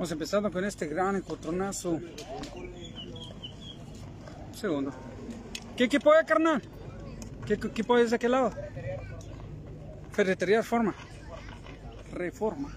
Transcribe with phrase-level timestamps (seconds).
[0.00, 1.90] Vamos empezando con este gran encontronazo.
[1.90, 2.02] Un
[4.54, 4.92] segundo.
[5.76, 6.62] ¿Qué equipo es, carnal?
[7.44, 8.50] ¿Qué equipo es de aquel lado?
[10.10, 10.94] Ferretería Reforma.
[12.14, 12.74] Reforma.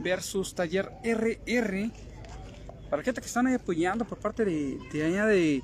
[0.00, 1.90] Versus Taller RR.
[2.88, 5.62] Para gente que están ahí apoyando por parte de, de allá de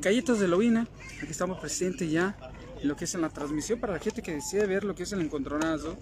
[0.00, 0.86] Calletas de Lobina.
[1.20, 2.36] Aquí estamos presentes ya
[2.80, 3.80] en lo que es en la transmisión.
[3.80, 5.96] Para la gente que decide ver lo que es el encontronazo.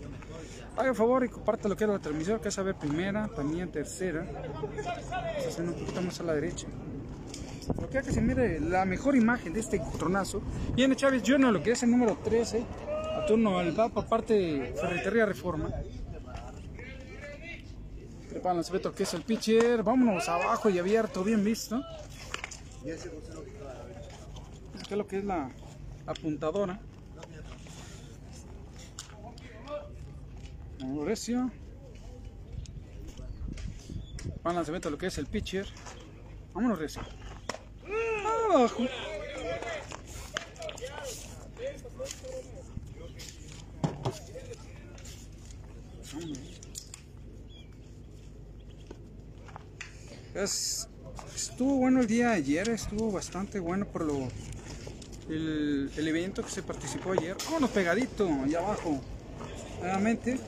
[0.76, 2.40] Haga favor y comparta lo que es la transmisión.
[2.40, 4.26] Que es a ver primera, también tercera.
[4.54, 6.66] Vamos hacer un poquito más a la derecha.
[7.80, 10.42] Lo que que se mire la mejor imagen de este encontronazo.
[10.74, 12.64] Viene Chávez Junior, lo que es el número 13.
[13.16, 15.70] A turno al va por parte de Ferretería Reforma.
[18.30, 19.82] Preparan se ve lo que es el pitcher.
[19.82, 21.80] Vámonos abajo y abierto, bien visto.
[24.84, 25.50] Acá lo que es la
[26.06, 26.80] apuntadora.
[30.82, 31.50] Recio.
[34.42, 35.66] Van lanzamiento lo que es el pitcher.
[36.52, 37.02] Vámonos recio.
[38.50, 38.82] Abajo.
[50.34, 50.88] Es,
[51.34, 54.28] estuvo bueno el día ayer, estuvo bastante bueno por lo
[55.28, 57.36] el, el evento que se participó ayer.
[57.44, 59.00] Vámonos pegadito, allá abajo.
[59.80, 60.38] Nuevamente.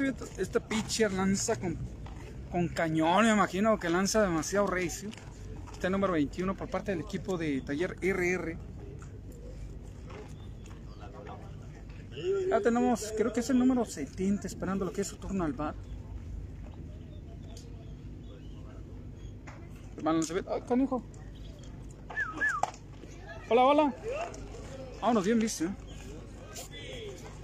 [0.00, 1.76] Este pitcher lanza con,
[2.52, 5.10] con cañón, me imagino que lanza demasiado recio.
[5.72, 8.56] Este el número 21 por parte del equipo de Taller RR.
[12.48, 15.52] Ya tenemos, creo que es el número 70, esperando lo que es su turno al
[15.52, 15.74] bar.
[20.04, 21.02] Ay, canijo.
[23.50, 23.94] Hola, hola.
[25.00, 25.64] Vámonos bien visto.
[25.64, 25.70] ¿eh?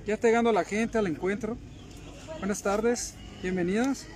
[0.07, 1.57] Ya está llegando la gente al encuentro.
[2.39, 4.07] Buenas tardes, bienvenidos.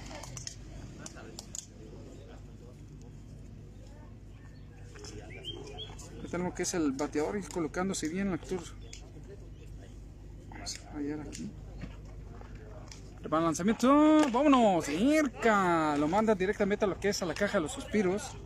[6.30, 8.61] Tenemos que es el bateador y colocándose bien el actor.
[10.51, 11.51] Vamos a hallar aquí.
[13.23, 13.89] Para el lanzamiento,
[14.33, 15.96] vámonos, cerca.
[15.96, 18.36] Lo manda directamente a lo que es a la caja de los suspiros.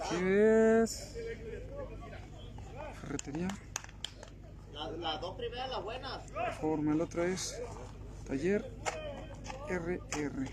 [0.00, 1.13] Aquí es.
[3.14, 3.48] Ferretería.
[4.72, 6.22] Las la dos primeras, las buenas.
[6.60, 7.60] Forma, el otro es
[8.26, 8.68] Taller
[9.68, 10.50] RR.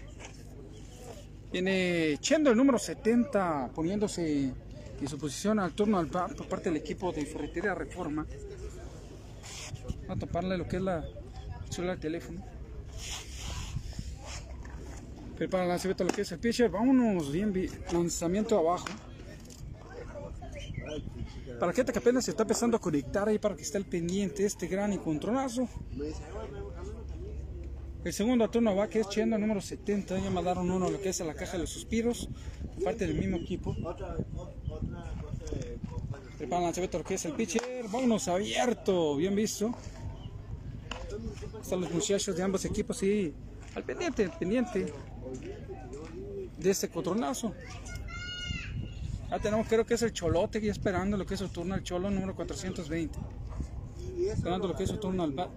[1.51, 4.53] Viene Chendo el número 70 poniéndose
[4.99, 8.27] en su posición al turno al bat por parte del equipo de Ferretería Reforma.
[10.07, 11.03] A toparle lo que es la
[11.69, 12.45] celular del teléfono.
[15.35, 16.69] Prepara el lanzamiento lo que es el pitcher.
[16.69, 17.71] Vámonos bien, bien.
[17.91, 18.85] lanzamiento abajo.
[21.59, 23.85] Para la gente que apenas se está empezando a conectar ahí para que esté al
[23.85, 25.67] pendiente este gran encontronazo.
[28.03, 30.19] El segundo turno va que es Chendo número 70.
[30.19, 32.29] Ya mandaron uno lo que es a la caja de los suspiros.
[32.83, 33.75] Parte del mismo equipo.
[36.37, 37.83] Preparan lanzamiento lo que es el pitcher.
[37.91, 39.17] Vámonos abierto.
[39.17, 39.71] Bien visto.
[41.61, 43.33] Están los muchachos de ambos equipos y
[43.75, 44.91] al pendiente, al pendiente
[46.57, 47.53] de este encontronazo.
[49.31, 51.83] Ya tenemos, creo que es el Cholote aquí esperando lo que es su turno al
[51.83, 53.17] Cholo número 420.
[54.27, 55.49] Esperando lo que es su turno al bat.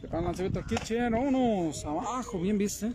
[0.00, 1.12] Preparan lanzamiento al pitcher.
[1.12, 2.94] Vámonos abajo, bien viste.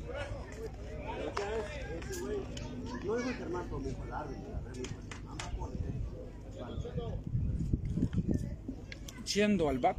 [9.23, 9.97] Yendo al bat.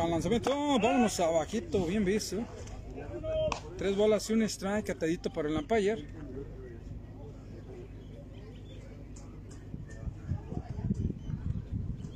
[0.00, 0.50] Para el lanzamiento,
[0.80, 2.38] vámonos abajito, bien visto.
[3.76, 6.06] Tres bolas y un strike atadito por el umpire.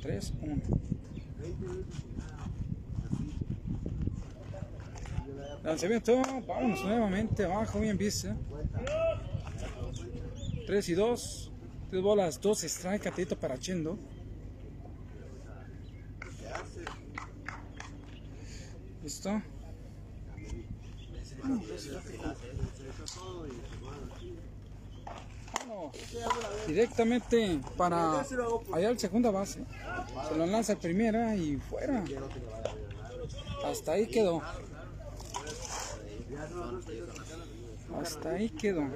[0.01, 0.63] Tres, uno.
[5.63, 8.29] Lanzamiento, vámonos nuevamente abajo, bien visto.
[10.65, 11.51] 3 y 2.
[11.91, 13.99] 3 bolas, 2 strike, atadito para Chendo.
[19.05, 19.39] ¿Listo?
[26.65, 28.25] Directamente para
[28.73, 29.63] allá al segunda base.
[30.27, 32.03] Se lo lanza el primera y fuera.
[33.63, 34.41] Hasta ahí quedó.
[38.01, 38.89] Hasta ahí quedó.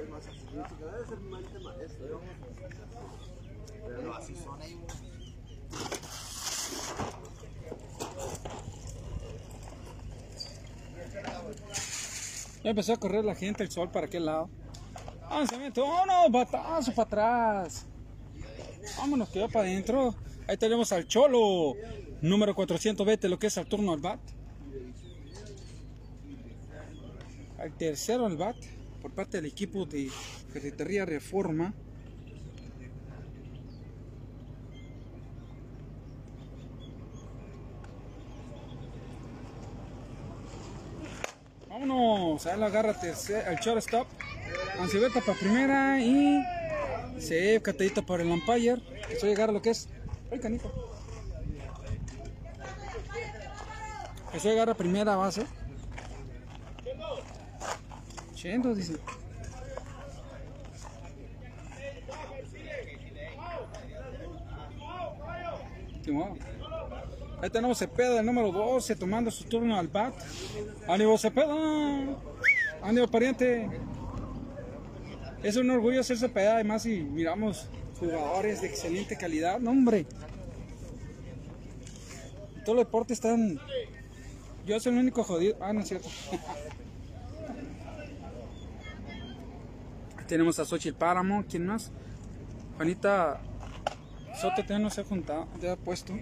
[12.64, 14.50] Ya empezó a correr la gente, el sol para aquel lado.
[15.30, 17.86] Lanzamiento, vámonos, batazo para atrás.
[18.98, 20.16] Vámonos, quedó para adentro.
[20.48, 21.76] Ahí tenemos al Cholo,
[22.22, 24.20] número 420, lo que es el turno al bat.
[27.60, 28.56] Al tercero al bat,
[29.02, 30.10] por parte del equipo de
[30.52, 31.74] Ferretería Reforma.
[42.30, 44.08] Vámonos, ahí lo agarra el shortstop.
[44.80, 46.44] Ancibeta para primera y
[47.18, 48.78] se catadito por el umpire.
[49.10, 49.90] Eso llegar a lo que es.
[50.32, 50.72] Ay, canito.
[54.32, 55.44] Eso llegar a primera base.
[58.36, 58.94] Chendo, dice.
[67.50, 70.14] Ahí tenemos Cepeda, el número 12, tomando su turno al bat.
[70.88, 71.48] ¡Ánimo, Cepeda!
[72.84, 73.68] ¡Ánimo, pariente!
[75.42, 77.68] Es un orgullo ser Cepeda, además, y miramos
[78.00, 79.60] jugadores de excelente calidad.
[79.60, 80.06] ¡No, hombre!
[82.66, 83.60] Todo el deporte están...
[84.68, 85.58] Yo soy el único jodido.
[85.60, 86.08] Ah, no es cierto.
[90.28, 91.44] Tenemos a Xochitl Páramo.
[91.50, 91.90] ¿Quién más?
[92.76, 93.42] Juanita
[94.40, 96.14] Soto todavía no se ha juntado, ya ha puesto.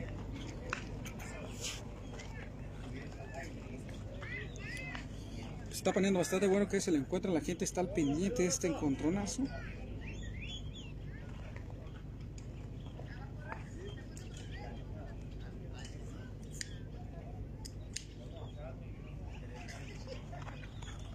[5.88, 7.32] Está poniendo bastante bueno que se le encuentra.
[7.32, 9.44] La gente está al pendiente de este encontronazo.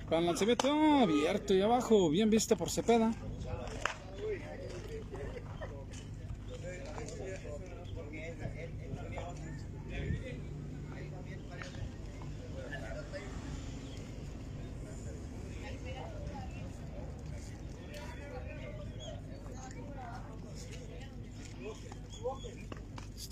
[0.06, 0.72] Para el lanzamiento
[1.02, 3.12] abierto y abajo, bien vista por Cepeda.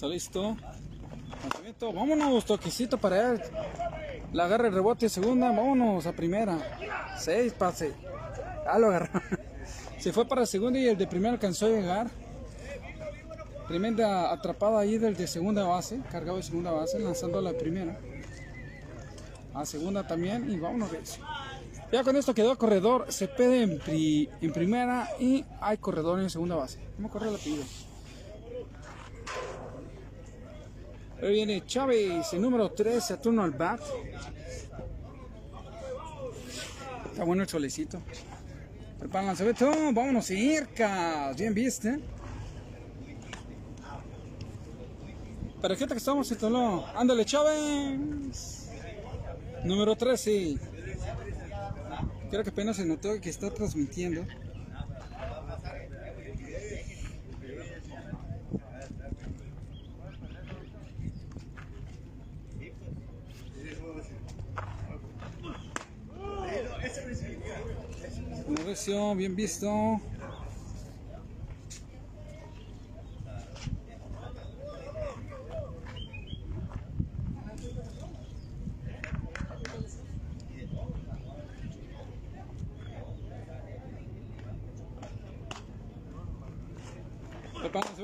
[0.00, 0.56] Está listo.
[1.43, 1.93] Lanzamiento.
[1.93, 3.43] Vámonos, toquecito para él.
[4.32, 5.49] La agarra el rebote segunda.
[5.49, 6.56] Vámonos a primera.
[7.19, 7.93] Seis pase.
[8.67, 9.20] Ah, lo agarró.
[9.99, 12.11] Se fue para segunda y el de primera alcanzó a llegar.
[13.69, 16.00] Tremenda atrapada ahí del de segunda base.
[16.11, 17.99] Cargado de segunda base, lanzando a la primera.
[19.53, 20.50] A segunda también.
[20.50, 20.88] Y vámonos.
[21.93, 23.05] Ya con esto quedó corredor.
[23.12, 26.79] Se pede en, en primera y hay corredor en segunda base.
[26.96, 27.90] ¿Cómo corre la pide?
[31.22, 33.81] Ahí viene Chávez, el número 3, a turno al bat.
[37.11, 38.00] Está bueno el solecito.
[38.99, 39.70] Prepara el lanzamiento.
[39.93, 41.32] Vámonos cerca.
[41.37, 42.00] Bien viste.
[45.61, 46.87] Para que estamos en Toló.
[46.96, 48.70] Ándale, Chávez.
[49.64, 50.56] Número 13.
[52.31, 54.25] Creo que apenas se notó que está transmitiendo.
[68.70, 70.00] Mauricio, bien visto.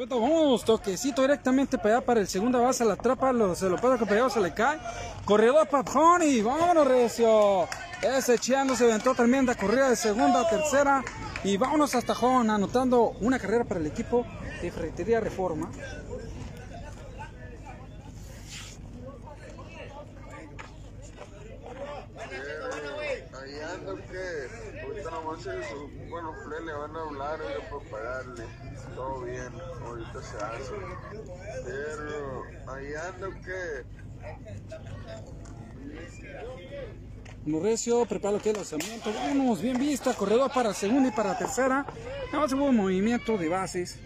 [0.09, 0.21] Todo.
[0.21, 3.99] Vamos, toquecito directamente para allá, para el segunda base, la trapa, lo, se lo puede
[3.99, 4.79] pegado, se le cae.
[5.25, 7.67] Corredor para Pony, vámonos, Recio.
[8.03, 11.05] Ese Chiano se aventó tremenda corrida de segunda a tercera.
[11.45, 14.27] Y vámonos hasta Jón, anotando una carrera para el equipo
[14.61, 15.71] de Ferretería Reforma.
[23.41, 25.67] Ahí ando que ahorita nomás es,
[26.11, 28.45] bueno, Fred le van a hablar oiga, para pagarle.
[28.95, 29.53] Todo bien,
[29.85, 30.73] ahorita se hace.
[31.65, 33.85] Pero ahí ando que
[37.47, 39.13] Recio, prepara que el lanzamiento.
[39.15, 40.13] Vámonos, bien vista.
[40.15, 41.87] Corredor para segunda y para tercera.
[42.27, 43.99] Nada más hubo un movimiento de bases.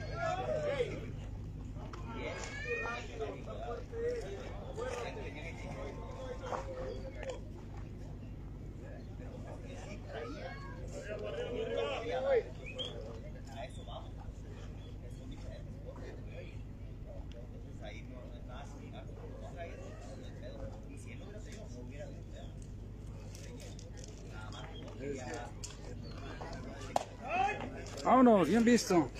[28.47, 29.11] Bien visto.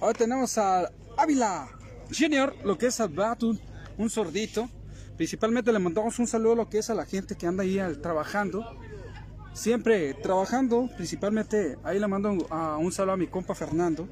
[0.00, 1.68] Ahora tenemos a Ávila
[2.16, 4.68] Junior, lo que es al bat, un, sordito.
[5.16, 7.78] Principalmente le mandamos un saludo a lo que es a la gente que anda ahí
[7.78, 8.64] al- trabajando.
[9.54, 12.46] siempre trabajando, principalmente, ahí le mando un-
[12.84, 14.08] un saludo a mi compa Fernando.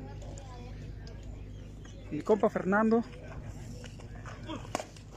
[2.10, 3.04] Mi compa Fernando.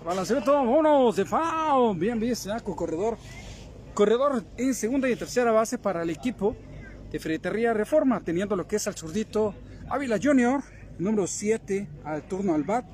[0.06, 3.18] Balanceamiento, vámonos, de FAO, bien visto, corredor.
[3.96, 6.56] Corredor en segunda y tercera base para el equipo
[7.12, 9.56] de Ferretería Reforma, teniendo lo que es al zurdito
[9.90, 10.62] Ávila Junior,
[11.00, 12.86] número 7, al turno al bat.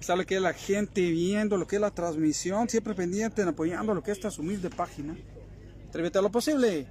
[0.00, 3.48] Está lo que es la gente viendo, lo que es la transmisión, siempre pendiente, en
[3.48, 5.16] apoyando lo que es esta humilde página.
[5.88, 6.86] Atrévete a lo posible.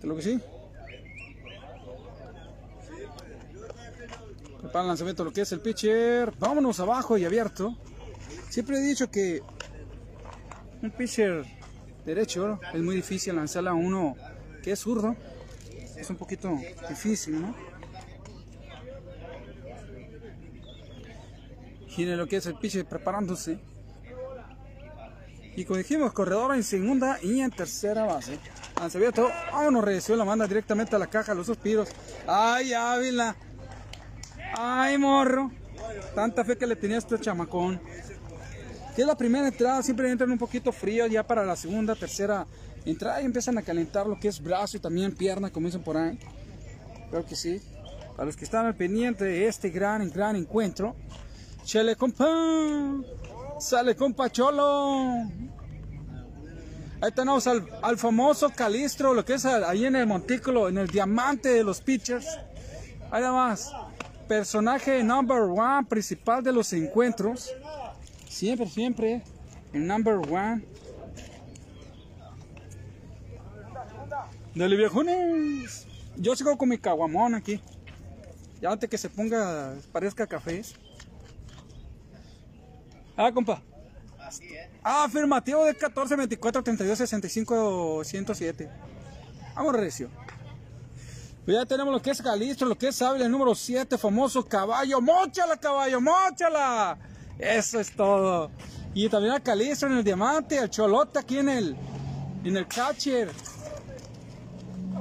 [0.00, 0.40] ¿Te lo que sí?
[4.60, 6.32] Prepara el lanzamiento lo que es el pitcher.
[6.38, 7.76] Vámonos abajo y abierto.
[8.48, 9.42] Siempre he dicho que
[10.82, 11.44] un pitcher
[12.04, 14.16] derecho es muy difícil lanzarle a uno
[14.62, 15.16] que es zurdo.
[15.96, 17.54] Es un poquito difícil, ¿no?
[21.88, 23.58] Gire lo que es el pitcher preparándose.
[25.56, 28.38] Y como dijimos, corredor en segunda y en tercera base.
[28.78, 29.30] Lanzamiento.
[29.50, 31.88] Vámonos, recibió la manda directamente a la caja, los suspiros.
[32.26, 33.34] ¡Ay, Ávila!
[34.54, 35.50] ¡Ay, morro!
[36.14, 37.80] Tanta fe que le tenía este chamacón.
[38.96, 41.06] Que es la primera entrada, siempre entran un poquito frío.
[41.06, 42.46] Ya para la segunda, tercera
[42.86, 46.18] entrada, y empiezan a calentar lo que es brazo y también pierna, dicen por ahí.
[47.10, 47.60] Creo que sí.
[48.16, 50.96] Para los que están al pendiente de este gran, gran encuentro.
[51.62, 52.26] Chele compa.
[53.60, 55.28] Sale compa Cholo.
[57.02, 60.86] Ahí tenemos al, al famoso Calistro, lo que es ahí en el montículo, en el
[60.86, 62.26] diamante de los pitchers.
[63.10, 63.70] Ahí nada más.
[64.26, 67.52] Personaje number one principal de los encuentros.
[68.36, 69.22] Siempre, siempre.
[69.72, 70.62] El number one.
[74.54, 75.86] Dale viejones.
[76.18, 77.62] Yo sigo con mi caguamón aquí.
[78.60, 80.60] Ya antes que se ponga, parezca café.
[83.16, 83.62] Ah, compa.
[84.82, 88.70] Ah, afirmativo de 14, 24, 32, 65, 107.
[89.54, 90.10] Vamos, Recio.
[91.46, 94.44] Pues ya tenemos lo que es Calistro, lo que es Ávila, el número 7, famoso
[94.44, 95.00] caballo.
[95.00, 96.02] ¡Móchala, caballo!
[96.02, 96.98] ¡Móchala!
[97.38, 98.50] Eso es todo.
[98.94, 101.76] Y también a Calistro en el diamante, al Cholota aquí en el,
[102.44, 103.30] en el catcher.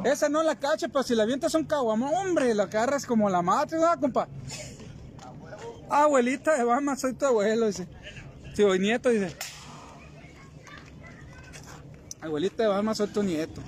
[0.03, 3.41] Esa no la catcher, pero si la avientas un caguamón, hombre, la agarras como la
[3.41, 4.27] madre, ¿no, compa?
[5.89, 7.87] Abuelita de Bama, soy tu abuelo, dice.
[8.57, 9.35] Voy nieto, dice.
[12.21, 13.61] Abuelita de Bama, soy tu nieto.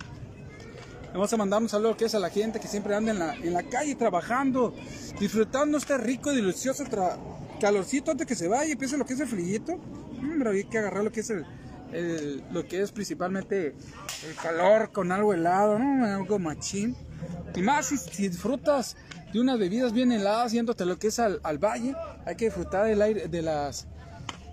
[1.13, 3.33] Vamos a mandar un saludo que es a la gente que siempre anda en la,
[3.35, 4.75] en la calle trabajando,
[5.19, 7.17] disfrutando este rico y delicioso tra-
[7.59, 9.73] calorcito antes que se vaya y empiece lo que es el frillito.
[9.73, 13.75] Hombre, hay que agarrar lo que es el, lo que es principalmente
[14.27, 16.05] el calor con algo helado, ¿no?
[16.05, 16.95] Algo machín.
[17.55, 18.95] Y más si, disfrutas
[19.33, 21.95] de unas bebidas bien heladas yéndote lo que es al, al valle,
[22.25, 23.87] hay que disfrutar del aire, de las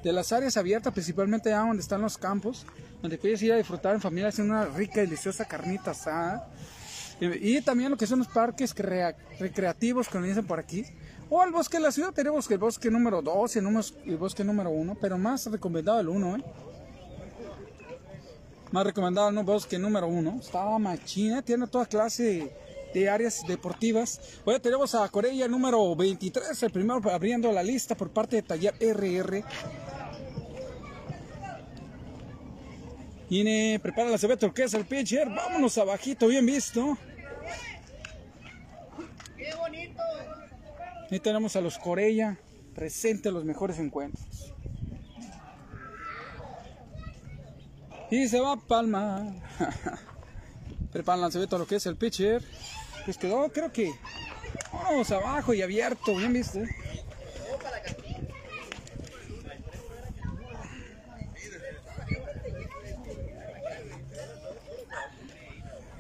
[0.03, 2.67] de las áreas abiertas, principalmente allá donde están los campos,
[3.01, 6.51] donde puedes ir a disfrutar en familia haciendo una rica y deliciosa carnita asada.
[7.21, 10.85] Y, también lo que son los parques crea- recreativos que nos dicen por aquí.
[11.37, 14.71] O el bosque de la ciudad, tenemos el bosque número 2 y el, bosque número
[14.71, 16.45] 1, pero más recomendado el 1, ¿eh?
[18.71, 20.39] Más recomendado el bosque número 1.
[20.41, 22.55] Está machina, tiene toda clase
[22.95, 24.21] de áreas deportivas.
[24.45, 28.75] Hoy tenemos a Corea número 23, el primero abriendo la lista por parte de Taller
[28.79, 29.45] RR.
[33.83, 35.29] Prepara la cebeta, que es el pitcher.
[35.31, 36.97] Vámonos abajito, bien visto.
[39.37, 40.01] ¡Qué bonito!
[41.15, 42.41] Ahí tenemos a los Corella,
[42.75, 44.53] presente los mejores encuentros.
[48.11, 49.33] Y se va Palma.
[50.93, 52.43] Prepara el lanzamiento a lo que es el pitcher.
[53.05, 53.93] Pues quedó, creo que.
[54.73, 56.59] Vamos abajo y abierto, bien visto.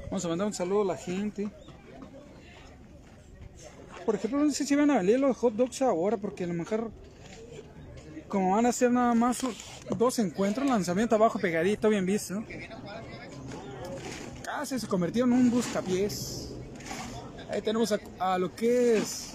[0.07, 1.53] Vamos a mandar un saludo a la gente.
[4.05, 6.55] Por ejemplo, no sé si van a venir los hot dogs ahora, porque a lo
[6.55, 6.91] mejor,
[8.29, 9.39] como van a ser nada más
[9.97, 12.45] dos encuentros, lanzamiento abajo pegadito, bien visto.
[14.43, 16.51] Casi se convirtió en un buscapiés.
[17.51, 19.31] Ahí tenemos a, lo que es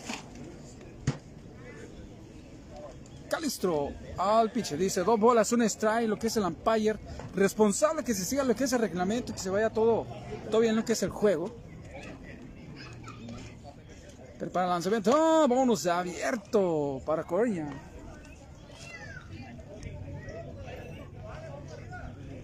[3.29, 4.77] Calistro al pitcher.
[4.77, 6.99] Dice dos bolas, un strike, lo que es el umpire.
[7.35, 10.05] Responsable que se siga lo que es el reglamento, que se vaya todo,
[10.51, 11.68] todo bien lo que es el juego.
[14.39, 15.11] Prepara el lanzamiento.
[15.13, 17.69] ¡Oh, vámonos abierto para Corea.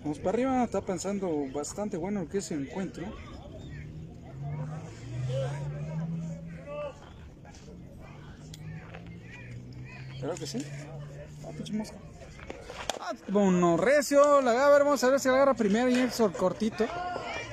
[0.04, 0.64] Vamos para arriba.
[0.66, 3.06] Está pensando bastante bueno lo que es el encuentro.
[10.20, 10.66] Creo que sí.
[11.46, 11.96] Ah, pinche mosca.
[13.00, 16.86] Ah, bueno, recio, la agarra, vamos a ver si la agarra primero y el cortito.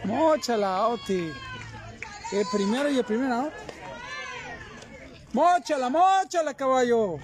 [0.04, 1.30] Mochala, Oti.
[2.32, 3.52] El primero y el primer out.
[5.32, 7.16] Mochala, mochala, caballo.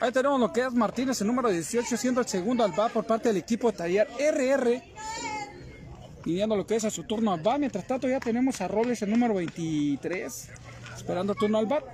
[0.00, 3.28] Ahí tenemos lo que es Martínez, el número 18, siendo el segundo al por parte
[3.28, 4.82] del equipo Taller RR.
[6.22, 7.58] Pidiendo lo que es a su turno al bat.
[7.58, 10.48] Mientras tanto ya tenemos a Robles, el número 23,
[10.96, 11.84] esperando turno al bat.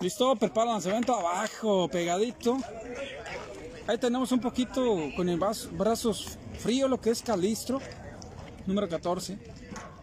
[0.00, 2.58] Listo, prepara lanzamiento abajo, pegadito.
[3.86, 5.40] Ahí tenemos un poquito con el
[5.72, 7.80] brazos frío lo que es Calistro,
[8.68, 9.36] número 14.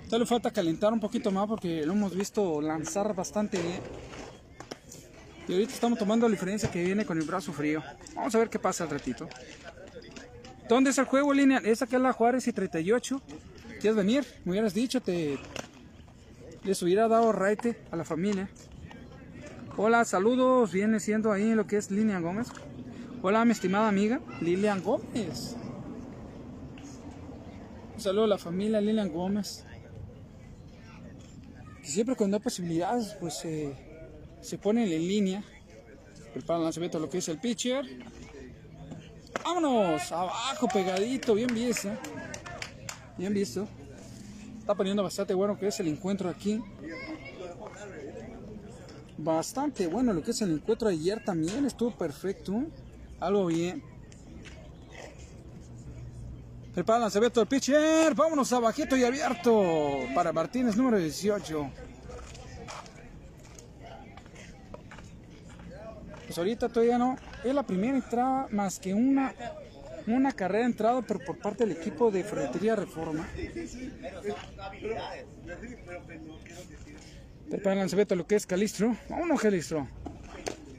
[0.06, 3.80] Todavía le falta calentar un poquito más porque lo hemos visto lanzar bastante bien.
[5.48, 7.84] Y ahorita estamos tomando la diferencia que viene con el brazo frío.
[8.16, 9.30] Vamos a ver qué pasa al ratito.
[10.68, 11.60] ¿Dónde es el juego, línea?
[11.64, 13.22] Es la Juárez y 38.
[13.80, 14.26] ¿Quieres venir?
[14.44, 15.38] Me hubieras dicho, te
[16.64, 18.50] les hubiera dado raite a la familia.
[19.78, 20.72] Hola, saludos.
[20.72, 22.48] Viene siendo ahí lo que es Lilian Gómez.
[23.22, 25.56] Hola, mi estimada amiga Lilian Gómez.
[27.96, 29.64] Un saludo a la familia Lilian Gómez.
[31.82, 33.36] siempre cuando hay posibilidades, pues
[34.42, 35.44] se ponen en línea.
[36.34, 37.86] Prepara el lanzamiento lo que es el pitcher.
[39.44, 41.90] Vámonos, abajo, pegadito, bien visto.
[43.18, 43.68] Bien visto.
[44.60, 46.62] Está poniendo bastante bueno que es el encuentro aquí
[49.18, 52.66] bastante bueno lo que es el encuentro ayer también estuvo perfecto
[53.20, 53.82] algo bien
[56.76, 61.72] prepara el lanzamiento del pitcher vámonos abajito y abierto para Martínez número 18
[66.26, 69.34] pues ahorita todavía no es la primera entrada más que una
[70.06, 73.26] una carrera entrada pero por parte del equipo de Ferretería Reforma
[77.50, 78.98] Prepara el lanzamiento lo que es Calistro.
[79.08, 79.88] Vámonos, Calistro.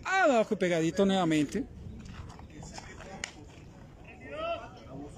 [0.04, 1.64] Abajo pegadito nuevamente.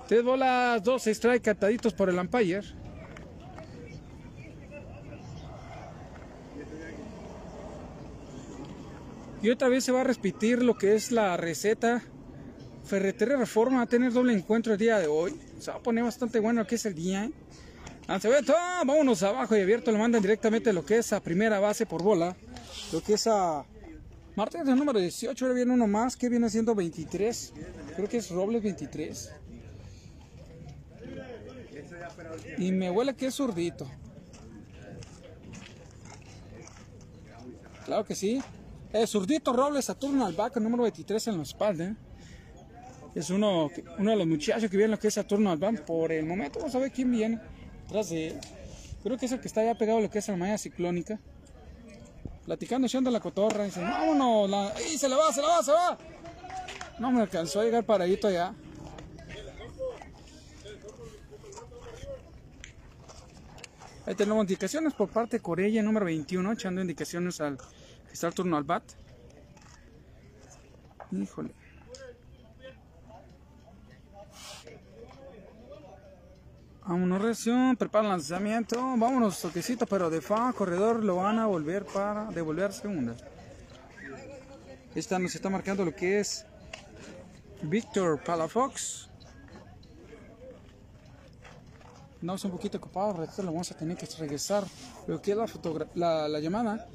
[0.08, 2.62] Tres bolas, dos strike cataditos por el umpire.
[9.42, 12.02] Y otra vez se va a repetir lo que es la receta.
[12.84, 15.38] Ferretería Reforma va a tener doble encuentro el día de hoy.
[15.58, 17.26] Se va a poner bastante bueno que es el día.
[17.26, 17.32] ¿eh?
[18.08, 18.54] Lanzamiento,
[18.86, 22.34] vámonos abajo y abierto, lo mandan directamente lo que es a primera base por bola.
[22.92, 23.62] Lo que es a
[24.36, 27.52] Martínez número 18, ahora viene uno más que viene siendo 23.
[27.94, 29.32] Creo que es Robles 23.
[32.58, 33.86] Y me huele que es zurdito.
[37.84, 38.42] Claro que sí.
[38.92, 41.96] El zurdito Robles Saturno al back, número 23 en la espalda.
[43.14, 45.84] Es uno, uno de los muchachos que viene lo que es Saturno al back.
[45.84, 47.40] Por el momento vamos a ver quién viene.
[47.88, 51.18] Creo que es el que está ya pegado a lo que es la malla ciclónica.
[52.44, 53.64] Platicando, echando la cotorra.
[53.64, 54.50] Dice, vámonos.
[54.50, 54.72] La...
[54.92, 55.98] ¡Y se le va, se le va, se va!
[56.98, 58.54] No me alcanzó a llegar paradito ya.
[64.08, 68.32] Ahí tenemos indicaciones por parte de Corella, número 21, echando indicaciones al que está el
[68.32, 68.82] turno al bat.
[71.12, 71.50] Híjole.
[76.86, 81.84] Vámonos reacción, prepara el lanzamiento, vámonos toquecito, pero de fa, corredor lo van a volver
[81.84, 83.14] para devolver segunda.
[84.94, 86.46] Esta nos está marcando lo que es
[87.60, 89.07] Víctor Palafox.
[92.20, 94.64] Andamos un poquito ocupados, lo vamos a tener que regresar.
[95.06, 95.38] Lo que es
[95.94, 96.88] la, la, llamada,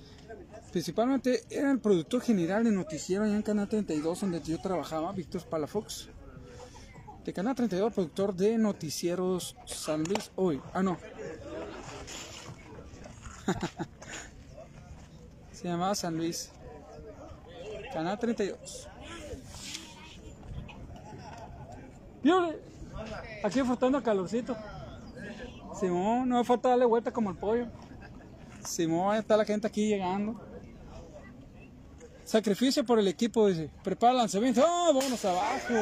[0.72, 5.44] principalmente era el productor general de noticiero allá en Canal 32 donde yo trabajaba, Víctor
[5.44, 6.10] Palafox
[7.24, 10.62] de Canal 32, productor de noticieros San Luis hoy.
[10.74, 10.98] Ah, no.
[15.54, 16.52] Se llamaba San Luis.
[17.94, 18.90] Canal 32.
[23.44, 24.58] Aquí faltando calorcito.
[25.80, 27.68] Simón, no me falta darle vuelta como el pollo.
[28.66, 30.40] Simón, está la gente aquí llegando.
[32.24, 33.70] Sacrificio por el equipo, dice.
[33.84, 34.64] Prepara lanzamiento.
[34.66, 35.74] ¡Oh, vámonos abajo!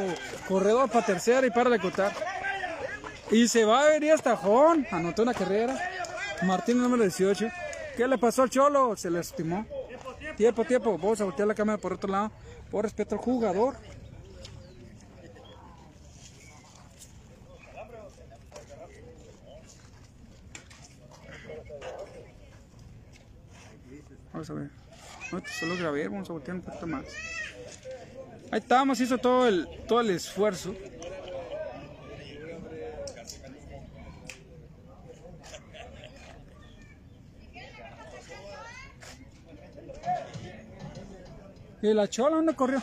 [0.48, 2.14] Corredor para tercera y para de cotar.
[3.30, 4.86] Y se va a venir hasta Jón.
[4.92, 5.78] Anotó una carrera.
[6.44, 7.48] Martín número 18.
[7.96, 8.96] ¿Qué le pasó al Cholo?
[8.98, 9.66] Se le estimó.
[10.36, 10.98] Tiempo, tiempo.
[10.98, 12.32] Vamos a voltear la cámara por otro lado.
[12.72, 13.76] Por respeto al jugador.
[24.42, 24.70] vas a ver.
[25.32, 27.06] No, solo grabé, vamos a voltear un poquito más.
[28.52, 30.76] Ahí estábamos, hizo todo el, todo el esfuerzo.
[41.84, 42.82] ¿Y la chola dónde corrió?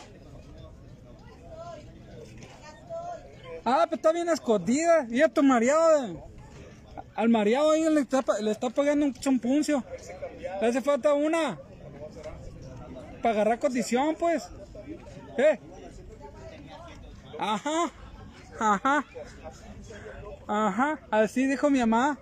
[3.63, 5.05] Ah, pues está bien escondida.
[5.09, 6.05] Y esto mareado.
[6.05, 6.28] Eh.
[7.19, 9.83] Al mareado ahí le está, le está pagando un chompuncio.
[10.61, 11.59] Le hace falta una.
[13.21, 14.47] Para agarrar condición, pues.
[15.37, 15.59] ¿Eh?
[17.37, 17.91] Ajá.
[18.57, 19.05] Ajá.
[20.47, 20.99] Ajá.
[21.11, 22.17] Así dijo mi mamá.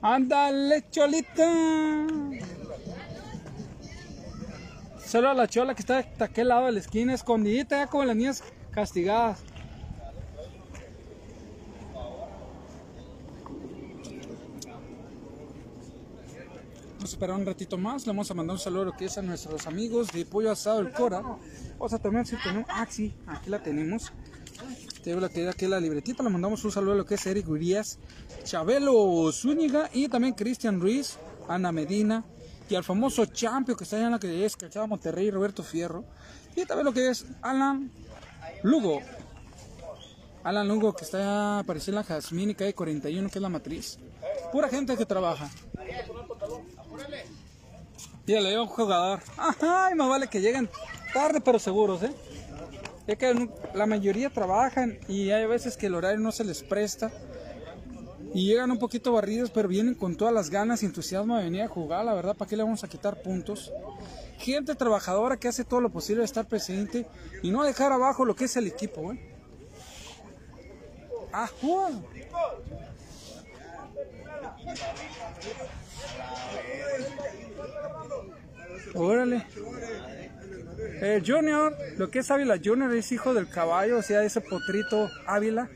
[0.00, 2.06] Ándale, cholita.
[5.04, 8.06] Solo a la chola que está de aquel lado de la esquina, escondidita, ya como
[8.06, 9.40] las niñas castigadas.
[16.94, 18.06] Vamos a esperar un ratito más.
[18.06, 20.52] Le vamos a mandar un saludo a lo que es a nuestros amigos de Pollo
[20.52, 21.20] Asado El Cora.
[21.20, 22.66] Vamos a tomar si tenemos.
[22.68, 24.12] Ah, sí, aquí la tenemos.
[25.02, 26.22] Tengo la que aquí la libretita.
[26.22, 27.98] Le mandamos un saludo a lo que es Eric Urias,
[28.44, 32.24] Chabelo Zúñiga y también Cristian Ruiz, Ana Medina
[32.70, 36.04] y al famoso Champio que está allá en la que es Calzada Monterrey, Roberto Fierro.
[36.54, 37.90] Y también lo que es Alan
[38.62, 39.00] Lugo.
[40.44, 43.98] Alan Lugo que está apareciendo en la Jazmín y calle 41 que es la matriz.
[44.50, 45.48] Pura gente que trabaja.
[48.26, 49.20] Y le dio un jugador.
[49.36, 50.68] Ay, más vale que lleguen
[51.12, 52.12] tarde pero seguros, ¿eh?
[53.06, 57.10] Es que la mayoría trabajan y hay veces que el horario no se les presta.
[58.34, 61.62] Y llegan un poquito barridos, pero vienen con todas las ganas y entusiasmo de venir
[61.62, 62.04] a jugar.
[62.04, 63.70] La verdad, ¿para qué le vamos a quitar puntos?
[64.42, 67.06] Gente trabajadora que hace todo lo posible de estar presente
[67.42, 69.20] y no dejar abajo lo que es el equipo, ¿eh?
[71.32, 72.04] ¡Ah, Juan!
[78.94, 79.46] Órale.
[81.00, 85.08] El Junior, lo que es Ávila Junior es hijo del caballo, o sea, ese potrito
[85.24, 85.70] Ávila.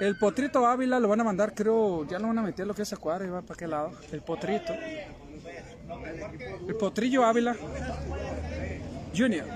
[0.00, 2.82] El potrito Ávila lo van a mandar, creo, ya lo van a meter lo que
[2.82, 3.92] es Acuario, va para qué lado.
[4.10, 4.72] El potrito.
[6.66, 7.56] El potrillo Ávila
[9.16, 9.46] Junior.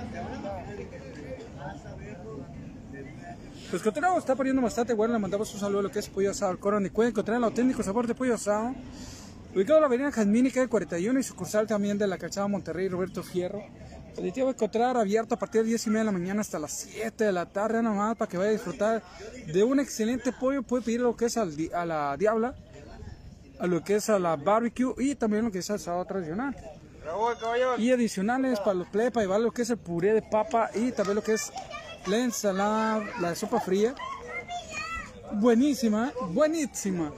[3.70, 6.30] Pues continuamos, está poniendo bastante bueno, le mandamos un saludo a lo que es pollo
[6.30, 8.74] asado al Coron y pueden encontrar el auténtico sabor de pollo asado.
[9.54, 13.22] Ubicado en la avenida Jazmín calle 41 y sucursal también de la calzada Monterrey Roberto
[13.22, 13.62] Fierro.
[14.16, 16.58] El va a encontrar abierto a partir de 10 y media de la mañana hasta
[16.58, 19.02] las 7 de la tarde nomás para que vaya a disfrutar
[19.46, 20.62] de un excelente pollo.
[20.62, 22.56] Puede pedir lo que es al a la diabla,
[23.60, 26.54] a lo que es a la barbecue y también lo que es asado tradicional.
[27.78, 30.92] Y adicionales para los plebes, para llevar lo que es el puré de papa y
[30.92, 31.52] también lo que es
[32.06, 33.94] la ensalada, la sopa fría.
[35.32, 37.12] Buenísima, buenísima.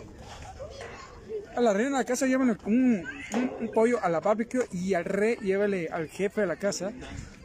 [1.56, 4.94] A la reina de la casa llévenle un, un- un pollo a la barbecue y
[4.94, 6.92] al rey llévele al jefe de la casa,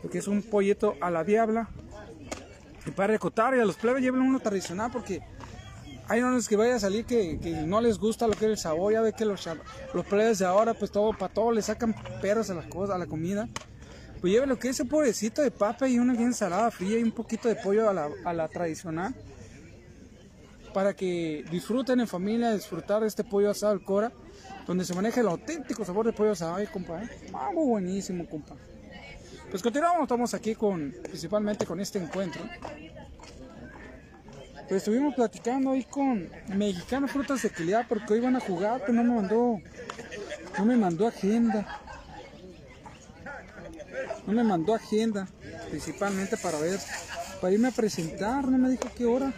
[0.03, 1.67] lo que es un pollito a la diabla.
[2.85, 5.21] Y para recotar y a los plebes llévenle uno tradicional porque
[6.07, 8.57] hay unos que vaya a salir que, que no les gusta lo que es el
[8.57, 8.93] sabor.
[8.93, 9.47] Ya ve que los,
[9.93, 12.99] los plebes de ahora, pues todo para todo le sacan perros a las cosas, a
[12.99, 13.49] la comida.
[14.21, 17.11] Pues lleve lo que es ese pobrecito de papa y una ensalada fría y un
[17.11, 19.13] poquito de pollo a la, a la tradicional
[20.75, 24.11] para que disfruten en familia, disfrutar de este pollo asado al Cora,
[24.67, 27.09] donde se maneja el auténtico sabor de pollo asado, ay, compa, ¿eh?
[27.53, 28.55] Muy buenísimo, compa.
[29.49, 32.41] Pues continuamos, estamos aquí con, principalmente con este encuentro.
[34.67, 38.93] Pues estuvimos platicando ahí con Mexicano Frutas de Equilidad porque hoy van a jugar, pero
[38.93, 39.61] no me mandó,
[40.57, 41.81] no me mandó agenda.
[44.25, 45.27] No me mandó agenda,
[45.69, 46.79] principalmente para ver,
[47.39, 49.31] para irme a presentar, no me dijo qué hora.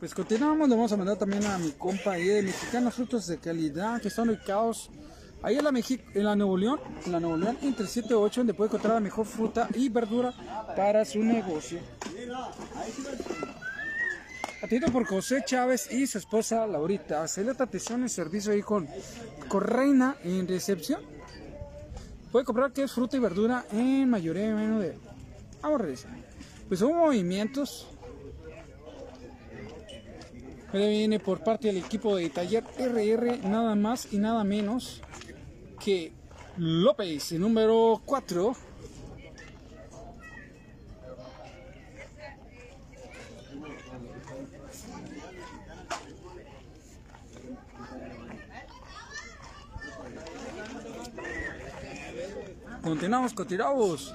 [0.00, 3.38] Pues continuamos, le vamos a mandar también a mi compa ahí de Mexicanos Frutos de
[3.38, 4.90] Calidad, que están ubicados
[5.44, 8.14] ahí en la, Mexi- en la Nuevo León, en la Nuevo León, entre 7 y
[8.14, 10.32] 8, donde puede encontrar la mejor fruta y verdura
[10.74, 11.78] para su negocio.
[14.62, 17.22] Atendido por José Chávez y su esposa Laurita.
[17.22, 18.88] Excelente atención y servicio ahí con,
[19.48, 21.02] con Reina en recepción.
[22.32, 24.98] Puede comprar que es fruta y verdura en mayoría de menos de.
[25.60, 25.82] Vamos.
[26.68, 27.86] Pues hubo movimientos.
[30.72, 35.02] Pero viene por parte del equipo de Taller RR nada más y nada menos
[36.56, 38.56] López, número 4.
[52.82, 54.14] Continuamos, continuamos.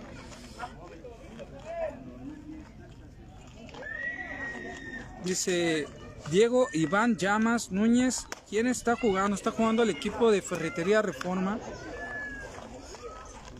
[5.23, 5.88] Dice
[6.32, 8.25] Diego Iván Llamas Núñez.
[8.49, 9.35] ¿Quién está jugando?
[9.35, 11.59] Está jugando el equipo de Ferretería Reforma.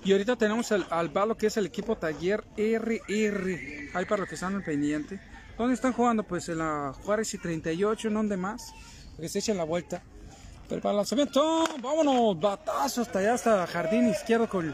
[0.04, 3.92] Y ahorita tenemos al, al balo que es el equipo Taller RR.
[3.94, 5.20] Ahí para los que están al pendiente.
[5.60, 6.24] ¿Dónde están jugando?
[6.24, 8.74] Pues en la Juárez y 38, ¿dónde más?
[9.12, 10.02] Para que se echen la vuelta.
[10.68, 14.74] Pero para el lanzamiento, vámonos, batazo hasta allá, hasta jardín izquierdo con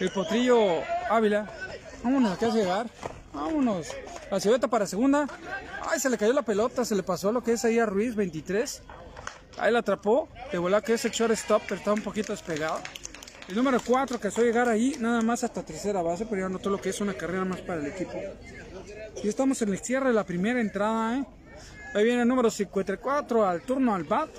[0.00, 1.48] el potrillo Ávila.
[2.02, 2.88] Vámonos, que hace llegar.
[3.32, 3.88] Vámonos.
[4.30, 5.28] La cebeta para segunda.
[5.88, 8.16] Ay, se le cayó la pelota, se le pasó lo que es ahí a Ruiz,
[8.16, 8.82] 23.
[9.58, 10.28] Ahí la atrapó.
[10.50, 12.80] De volar que es el shortstop, pero está un poquito despegado.
[13.48, 16.70] El número 4 que suele llegar ahí, nada más hasta tercera base, pero ya notó
[16.70, 18.14] lo que es una carrera más para el equipo.
[19.22, 21.24] Y estamos en el cierre de la primera entrada, ¿eh?
[21.94, 24.30] Ahí viene el número 54 al turno al bat.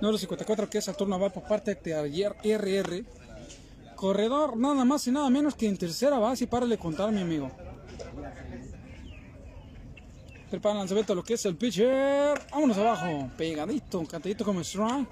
[0.00, 3.04] Número 54 que es al turno al bat por parte de ayer RR.
[3.94, 7.20] Corredor nada más y nada menos que en tercera base y para de contar, mi
[7.20, 7.50] amigo.
[10.50, 12.40] El lanzamiento lo que es el pitcher.
[12.50, 13.30] Vámonos abajo.
[13.36, 15.06] Pegadito, cantadito como strike.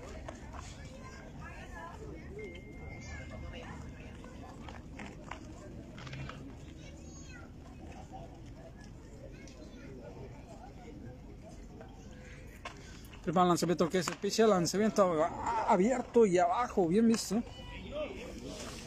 [13.26, 14.48] El lanzamiento lo que es el pitcher.
[14.48, 15.22] Lanzamiento
[15.68, 16.88] abierto y abajo.
[16.88, 17.42] Bien visto.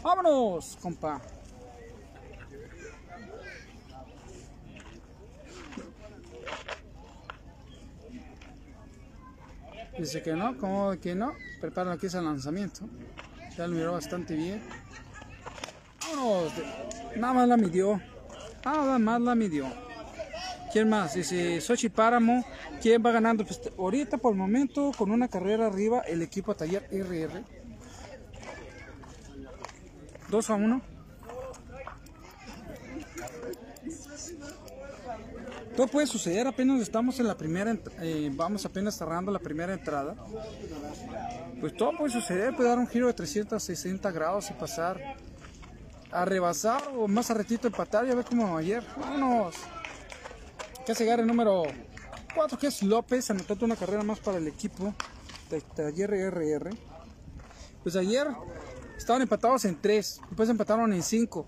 [0.01, 1.21] Vámonos, compa.
[9.97, 11.33] Dice que no, como que no.
[11.59, 12.87] Prepara aquí ese lanzamiento.
[13.57, 14.61] Ya lo miró bastante bien.
[16.05, 16.53] Vámonos.
[17.17, 18.01] Nada más la midió.
[18.63, 19.67] Nada más la midió.
[20.71, 21.15] ¿Quién más?
[21.15, 22.45] Dice Sochi Páramo.
[22.81, 23.45] ¿Quién va ganando?
[23.45, 27.43] Pues ahorita por el momento con una carrera arriba el equipo Taller RR.
[30.29, 30.81] 2 a 1.
[35.79, 40.13] Todo puede suceder, apenas estamos en la primera, eh, vamos apenas cerrando la primera entrada.
[41.61, 45.15] Pues todo puede suceder, puede dar un giro de 360 grados y pasar
[46.11, 48.83] a rebasar o más a retito empatar, ya ve como ayer.
[48.97, 49.55] Vámonos.
[50.85, 51.63] Que se el número
[52.35, 54.93] 4, que es López, anotando una carrera más para el equipo
[55.49, 56.71] de Taller RR.
[57.83, 58.27] Pues ayer
[58.97, 61.47] estaban empatados en 3, después empataron en 5.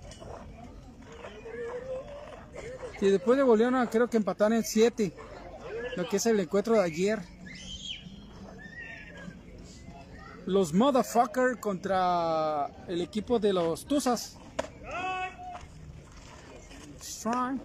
[3.02, 5.12] Y después de a creo que empataron en 7.
[5.98, 7.20] Lo que es el encuentro de ayer.
[10.46, 14.38] Los Motherfucker contra el equipo de los Tuzas.
[17.02, 17.60] Strong.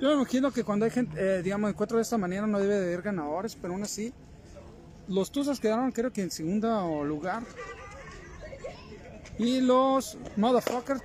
[0.00, 2.80] Yo me imagino que cuando hay gente, eh, digamos, encuentro de esta manera no debe
[2.80, 4.14] de haber ganadores, pero aún así,
[5.08, 7.42] los Tuzas quedaron creo que en segundo lugar.
[9.38, 11.02] Y los Motherfuckers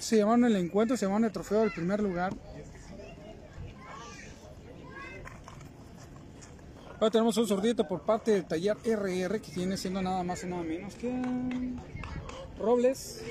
[0.00, 2.32] se llamaron el encuentro, se llamaron el trofeo del primer lugar.
[6.94, 10.46] Ahora tenemos un sordito por parte del taller RR que viene siendo nada más y
[10.46, 11.10] nada menos que
[12.58, 13.24] Robles.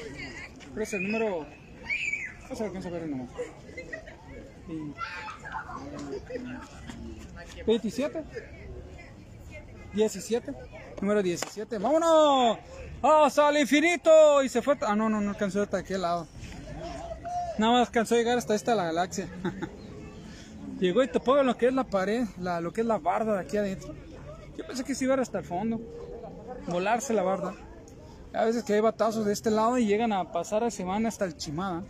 [0.73, 1.45] Creo es el número.
[2.49, 3.29] No se alcanza a ver el número.
[7.67, 8.23] 27.
[9.93, 10.53] 17.
[11.01, 11.77] Número 17.
[11.77, 12.58] ¡Vámonos!
[13.01, 14.43] ¡Hasta el infinito!
[14.43, 14.77] Y se fue.
[14.82, 16.27] Ah, no, no, no alcanzó hasta aquel lado.
[17.59, 19.27] Nada más alcanzó a llegar hasta esta la galaxia.
[20.79, 23.57] Llegó y topó lo que es la pared, lo que es la barda de aquí
[23.57, 23.93] adentro.
[24.57, 25.81] Yo pensé que se iba hasta el fondo.
[26.67, 27.53] Volarse la barda.
[28.33, 31.25] A veces que hay batazos de este lado y llegan a pasar a semana hasta
[31.25, 31.83] el Chimada.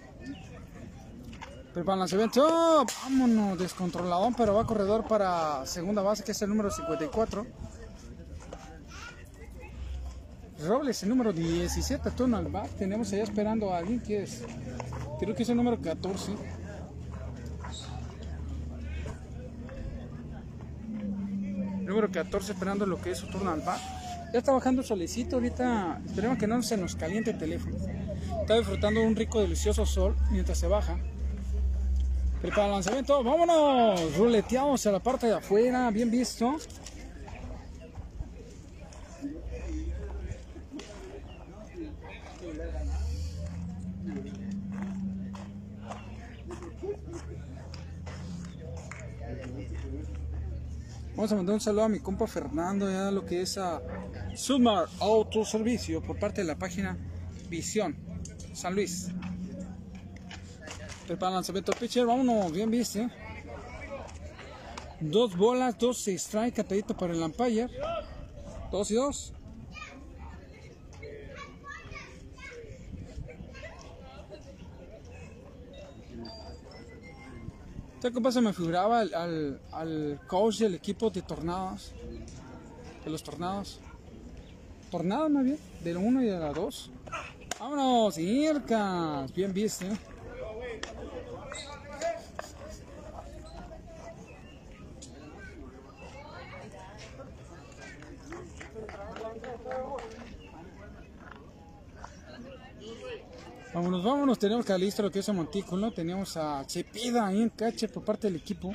[1.71, 2.85] Pero para el lanzamiento, ¡oh!
[3.03, 7.45] vámonos, descontroladón, pero va corredor para segunda base, que es el número 54.
[10.65, 12.69] Robles, el número 17, turno al bat.
[12.71, 14.43] Tenemos allá esperando a alguien que es,
[15.19, 16.33] creo que es el número 14.
[21.81, 23.79] Número 14 esperando lo que es su turno al bat.
[24.33, 27.77] Ya está bajando solecito, ahorita esperemos que no se nos caliente el teléfono.
[28.41, 30.99] Está disfrutando un rico, delicioso sol mientras se baja.
[32.41, 36.57] Prepara el lanzamiento, vámonos, ruleteamos a la parte de afuera, bien visto.
[51.19, 53.81] Vamos a mandar un saludo a mi compa Fernando, ya lo que es a
[54.37, 56.97] Sumar Auto Servicio por parte de la página
[57.49, 57.93] Visión
[58.53, 59.09] San Luis.
[61.07, 63.09] Prepara lanzamiento pitcher, vámonos, bien viste.
[65.01, 67.67] Dos bolas, dos strike, catadito para el umpire.
[68.71, 69.33] Dos y dos.
[78.01, 78.39] ¿Sabes qué pasa?
[78.39, 81.91] Me figuraba al, al, al coach del equipo de tornados,
[83.03, 83.79] de los tornados.
[84.89, 86.91] tornada más bien, del 1 y de la 2.
[87.59, 89.85] Vámonos, Ircas, bien visto.
[89.85, 89.97] ¿eh?
[103.79, 108.03] Vámonos, vámonos, tenemos Calistro, que es a Montículo, teníamos a Chepida ahí en cache por
[108.03, 108.73] parte del equipo.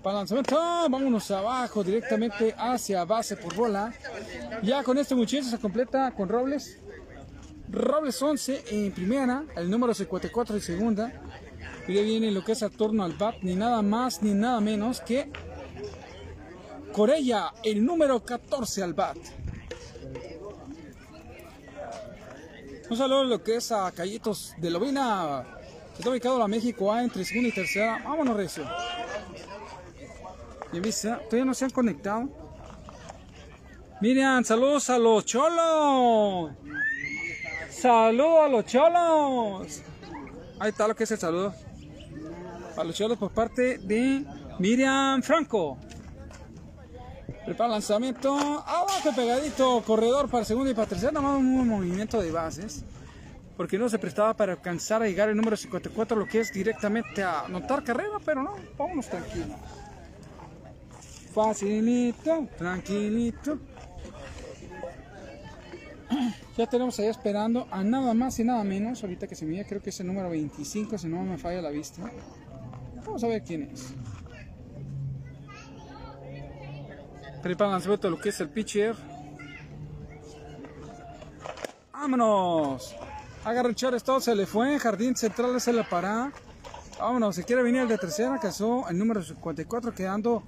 [0.00, 0.86] Para lanzamiento, ¡ah!
[0.88, 3.92] vámonos abajo, directamente hacia base por bola.
[4.62, 6.78] Ya con este muchacho se completa con Robles.
[7.68, 11.12] Robles 11 en primera, el número 54 en segunda.
[11.88, 14.60] Y ya viene lo que es a torno al bat, ni nada más ni nada
[14.60, 15.32] menos que
[16.92, 19.16] Corella, el número 14 al bat.
[22.90, 25.44] Un saludo a lo que es a Callitos de Lobina.
[25.96, 28.00] Está ubicado la México A entre segunda y tercera.
[28.04, 28.64] Vámonos, Recio.
[30.70, 32.28] Bien viste, todavía no se han conectado.
[34.00, 36.52] Miriam, saludos a los cholos.
[37.70, 39.82] Saludos a los cholos.
[40.58, 41.54] Ahí está lo que es el saludo.
[42.76, 44.26] A los cholos por parte de
[44.58, 45.78] Miriam Franco.
[47.44, 48.34] Prepara el lanzamiento.
[48.34, 49.82] Abajo pegadito.
[49.82, 51.12] Corredor para segunda y para tercera.
[51.12, 52.84] Nada más un movimiento de bases.
[53.56, 57.22] Porque no se prestaba para alcanzar a llegar el número 54, lo que es directamente
[57.22, 59.56] a anotar carrera, pero no, vámonos tranquilos.
[61.32, 63.58] Facilito, tranquilito.
[66.56, 69.02] Ya tenemos ahí esperando a nada más y nada menos.
[69.02, 71.70] Ahorita que se me creo que es el número 25, si no me falla la
[71.70, 72.08] vista.
[73.04, 73.92] Vamos a ver quién es.
[77.44, 78.96] Prepara el lanzamiento de lo que es el pitcher.
[81.92, 82.96] ¡Vámonos!
[83.44, 84.78] Agarra el shortstop, se le fue.
[84.78, 86.32] Jardín central se la para.
[86.98, 90.42] Vámonos, se quiere venir el de tercera, casó el número 54, quedando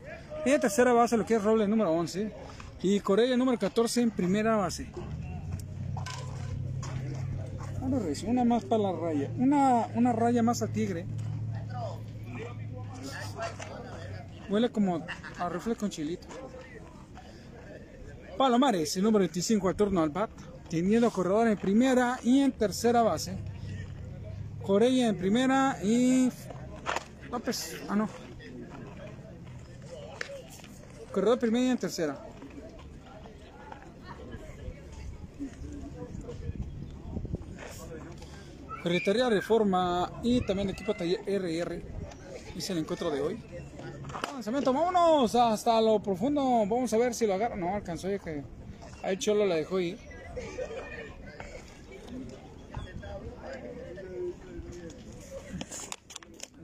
[0.46, 2.32] en tercera base lo que es Roble número 11.
[2.80, 4.90] Y Corella número 14 en primera base.
[8.26, 9.30] Una más para la raya.
[9.36, 11.04] Una, una raya más a tigre.
[14.48, 15.04] Huele como
[15.38, 16.26] a rifle con chilito.
[18.36, 20.30] Palomares, el número 25 al turno al bat,
[20.68, 23.38] teniendo corredor en primera y en tercera base.
[24.62, 26.30] Corella en primera y
[27.30, 28.08] López, ah no.
[31.12, 32.26] Corredor primera y en tercera.
[38.82, 41.82] Ferretería Reforma y también equipo taller RR.
[42.54, 43.42] Hice el encuentro de hoy.
[44.32, 46.42] Lanzamiento, vámonos hasta lo profundo.
[46.42, 47.56] Vamos a ver si lo agarra.
[47.56, 48.42] No, alcanzó ya que
[49.02, 49.98] ahí Cholo la dejó ir.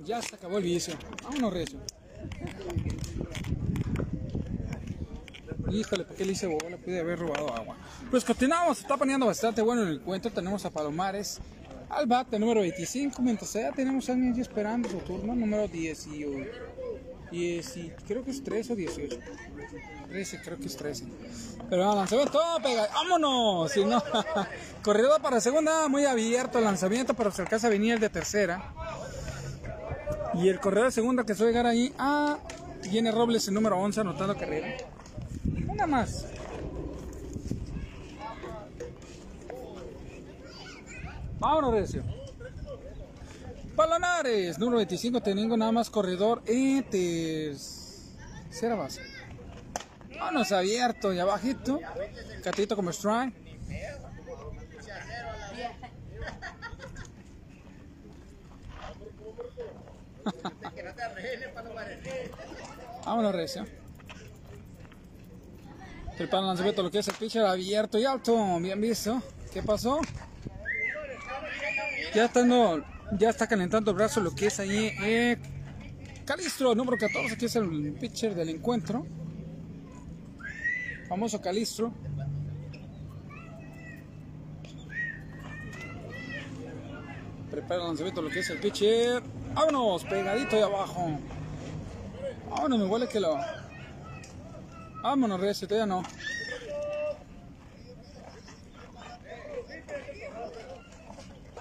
[0.04, 0.94] Ya se acabó el vicio.
[1.22, 1.78] Vámonos, Recio.
[5.70, 6.76] Híjole, ¿por qué le hice bola?
[6.76, 7.76] Pude haber robado agua.
[8.10, 10.30] Pues continuamos, está poniendo bastante bueno el encuentro.
[10.30, 11.40] Tenemos a Palomares
[11.88, 13.22] al bate número 25.
[13.22, 15.68] Mientras allá tenemos a alguien esperando su turno, número
[17.32, 19.18] 10 y, creo que es 13 o 18.
[20.08, 21.06] 13, creo que es 13.
[21.68, 23.72] Pero lanzamiento, pega, vámonos.
[23.72, 24.02] Si no,
[24.82, 28.74] corredor para segunda, muy abierto el lanzamiento, pero se alcanza a venir el de tercera.
[30.34, 32.38] Y el corredor de segunda que suele llegar ahí, ah,
[32.90, 34.76] viene Robles el número 11 anotando carrera.
[35.66, 36.26] Una más.
[41.38, 42.04] Vámonos, Recio.
[43.76, 49.02] Palonares, número 25, teniendo nada más corredor en tercera base.
[50.18, 51.80] Vámonos abierto y abajito.
[52.44, 53.34] Catito como strike.
[63.04, 63.66] Vámonos, Recio.
[66.18, 68.58] El pan lanzamiento, lo que es el pitcher abierto y alto.
[68.60, 69.22] Bien visto.
[69.52, 70.00] ¿Qué pasó?
[72.14, 72.84] Ya estando,
[73.18, 75.36] ya está calentando el brazo lo que es ahí eh,
[76.24, 79.04] Calistro, número 14, que es el pitcher del encuentro.
[81.08, 81.92] Famoso Calistro.
[87.50, 89.22] Prepara el lanzamiento lo que es el pitcher.
[89.52, 91.18] Vámonos, pegadito de abajo.
[92.48, 93.36] Vámonos, me huele que lo.
[95.02, 96.02] Vámonos, Recio, ya no.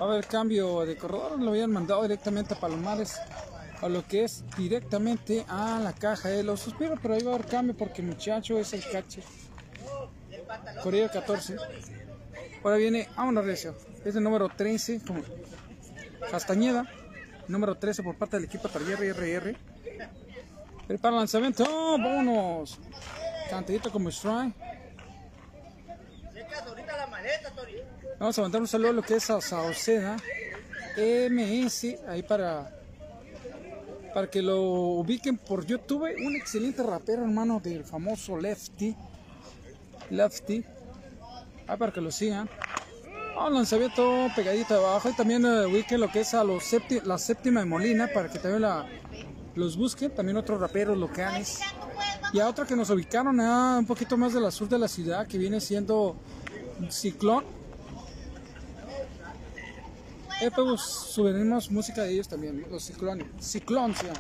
[0.02, 3.22] Va a haber cambio de corredor, lo habían mandado directamente a Palomares,
[3.82, 7.36] a lo que es directamente a la caja de los suspiros, pero ahí va a
[7.36, 9.24] haber cambio porque el muchacho es el catcher.
[10.82, 11.56] Correo 14.
[12.64, 15.22] Ahora viene, vámonos Recio, es el número 13, como
[16.32, 16.88] Castañeda,
[17.48, 19.56] número 13 por parte del equipo Taller RR.
[20.88, 22.80] Prepara el lanzamiento, ¡Oh, vámonos.
[23.52, 24.56] Cantadito como strike.
[28.22, 30.16] Vamos a mandar un saludo a lo que es a Sauceda
[30.96, 32.72] MS, ahí para,
[34.14, 36.08] para que lo ubiquen por YouTube.
[36.24, 38.96] Un excelente rapero, hermano, del famoso Lefty.
[40.12, 40.64] Lefty.
[41.66, 42.48] Ahí para que lo sigan.
[43.36, 45.10] Ah, lanzamiento pegadito abajo.
[45.10, 48.62] Y también eh, ubiquen lo que es a la séptima de Molina para que también
[48.62, 48.86] la,
[49.56, 50.14] los busquen.
[50.14, 51.60] También otros raperos locales.
[52.34, 55.26] Y a otra que nos ubicaron ah, un poquito más del sur de la ciudad,
[55.26, 56.16] que viene siendo
[56.92, 57.61] Ciclón.
[60.42, 63.28] Eh, pues música de ellos también, los Ciclones.
[63.40, 64.20] Ciclón se llama.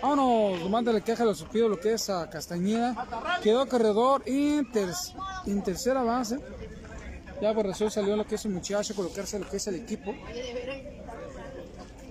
[0.00, 3.06] Vámonos, mándale queja a los supidos lo que es a Castañeda.
[3.42, 4.88] Quedó corredor inter,
[5.46, 6.40] en tercera base.
[7.42, 10.14] Ya por eso salió lo que es el muchacho, colocarse lo que es el equipo.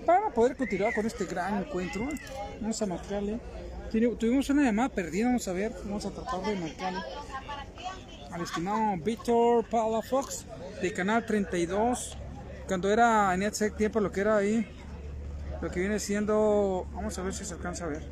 [0.06, 2.08] Para poder continuar con este gran encuentro.
[2.60, 3.40] Vamos a marcarle.
[3.90, 7.00] Tuvimos una llamada perdida, vamos a ver, vamos a tratar de marcarle.
[8.30, 10.46] Al estimado Víctor Palafox
[10.80, 12.16] de Canal 32.
[12.66, 14.66] Cuando era en ese tiempo lo que era ahí.
[15.60, 16.86] Lo que viene siendo.
[16.92, 18.02] Vamos a ver si se alcanza a ver.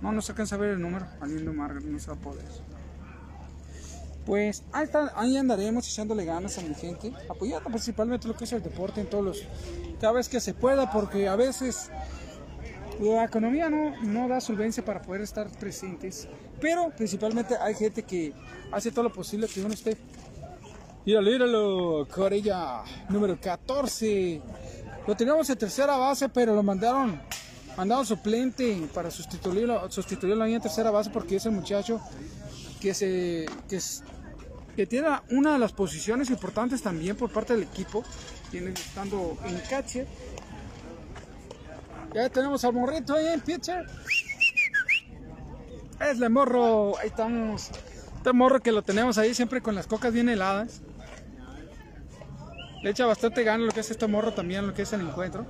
[0.00, 1.06] No, no se alcanza a ver el número.
[1.20, 2.44] Valiendo Margaret, no se va a poder.
[4.26, 8.52] Pues ahí, está- ahí andaremos echándole ganas a mi gente, apoyando principalmente lo que es
[8.52, 9.42] el deporte en todos los,
[10.00, 11.90] cada vez que se pueda, porque a veces
[13.00, 16.28] la economía no, no da solvencia para poder estar presentes,
[16.60, 18.32] pero principalmente hay gente que
[18.70, 19.96] hace todo lo posible que uno esté.
[21.04, 24.40] Míralo, míralo, Corella número 14.
[25.04, 27.20] Lo teníamos en tercera base, pero lo mandaron,
[27.76, 32.00] mandaron suplente para sustituirlo, sustituirlo ahí en tercera base porque es el muchacho
[32.80, 33.80] que se que,
[34.76, 38.04] que tiene una de las posiciones importantes también por parte del equipo,
[38.52, 40.06] tiene estando en catcher.
[42.14, 43.86] Ya tenemos al morrito ahí en pitcher.
[45.98, 47.70] Es el morro, ahí estamos.
[48.16, 50.80] Este morro que lo tenemos ahí siempre con las cocas bien heladas.
[52.82, 55.46] Le echa bastante gana lo que es este morro también, lo que es el encuentro.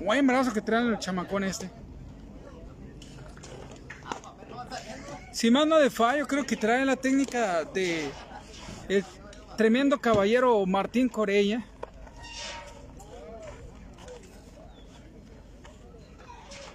[0.00, 1.70] Buen brazo que traen el chamacón este.
[5.32, 8.10] Si más no de fallo, creo que trae la técnica de
[8.88, 9.04] el
[9.56, 11.66] tremendo caballero Martín Corella.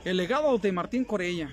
[0.06, 1.50] El legado de Martín Corella.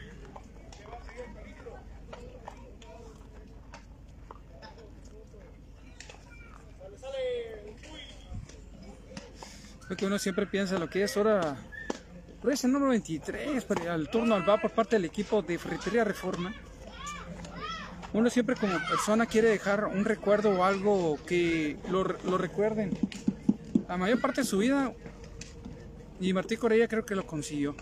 [9.95, 11.17] Que uno siempre piensa lo que es
[12.53, 16.05] es el número 23 para el turno al va por parte del equipo de Ferretería
[16.05, 16.53] Reforma.
[18.13, 22.97] Uno siempre como persona quiere dejar un recuerdo o algo que lo, lo recuerden.
[23.89, 24.93] La mayor parte de su vida.
[26.21, 27.75] Y Martín Corella creo que lo consiguió.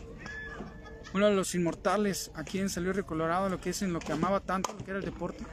[1.14, 4.00] Uno de los inmortales aquí en San Luis Río Colorado, lo que es en lo
[4.00, 5.44] que amaba tanto, lo que era el deporte.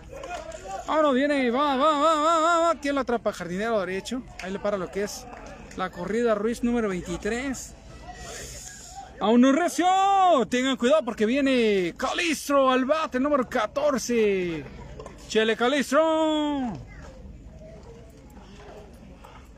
[0.87, 2.81] Ahora viene, va, va, va, va, va, va.
[2.81, 3.31] ¿Quién lo atrapa?
[3.31, 4.23] Jardinero derecho.
[4.41, 5.25] Ahí le para lo que es
[5.77, 7.75] la corrida Ruiz número 23.
[9.19, 9.85] A un recio.
[10.49, 14.63] Tengan cuidado porque viene Calistro al bate número 14.
[15.27, 16.73] Chele Calistro.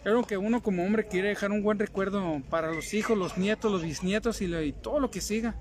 [0.03, 3.72] Creo que uno como hombre quiere dejar un buen recuerdo para los hijos, los nietos,
[3.72, 5.55] los bisnietos y todo lo que siga.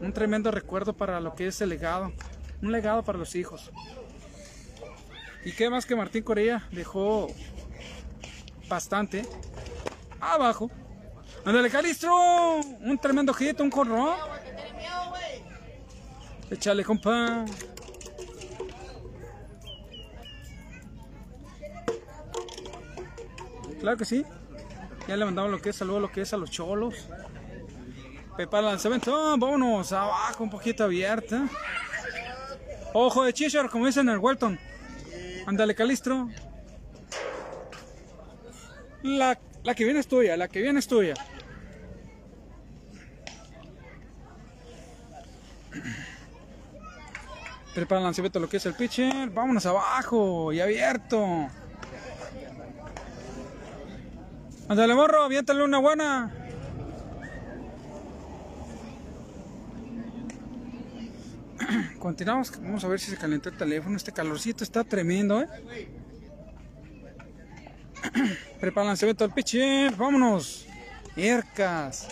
[0.00, 2.12] Un tremendo recuerdo para lo que es el legado.
[2.62, 3.70] Un legado para los hijos.
[5.44, 7.28] Y qué más que Martín Correa dejó
[8.68, 9.26] bastante
[10.20, 10.70] abajo.
[11.44, 12.56] Ándale, Calistro.
[12.80, 14.16] Un tremendo hit, un corro.
[16.50, 17.44] Échale, compa.
[23.80, 24.24] Claro que sí.
[25.08, 27.08] Ya le mandamos lo que es saludo, lo que es a los cholos.
[28.36, 29.14] Pepa el lanzamiento.
[29.16, 31.48] Ah, vámonos abajo, un poquito abierta.
[32.94, 34.58] Ojo de Chishar, como dicen en el Walton.
[35.46, 36.28] Ándale, Calistro.
[39.02, 41.14] La, la que viene es tuya, la que viene es tuya.
[47.74, 49.30] Prepara el lanzamiento lo que es el pitcher.
[49.30, 51.48] Vámonos abajo y abierto.
[54.68, 56.30] Ándale, morro, aviéntale una buena.
[61.98, 63.96] Continuamos, vamos a ver si se calentó el teléfono.
[63.96, 65.48] Este calorcito está tremendo, ¿eh?
[68.60, 69.94] Prepara el lanzamiento del pitcher.
[69.96, 70.66] Vámonos.
[71.16, 72.08] Ercas.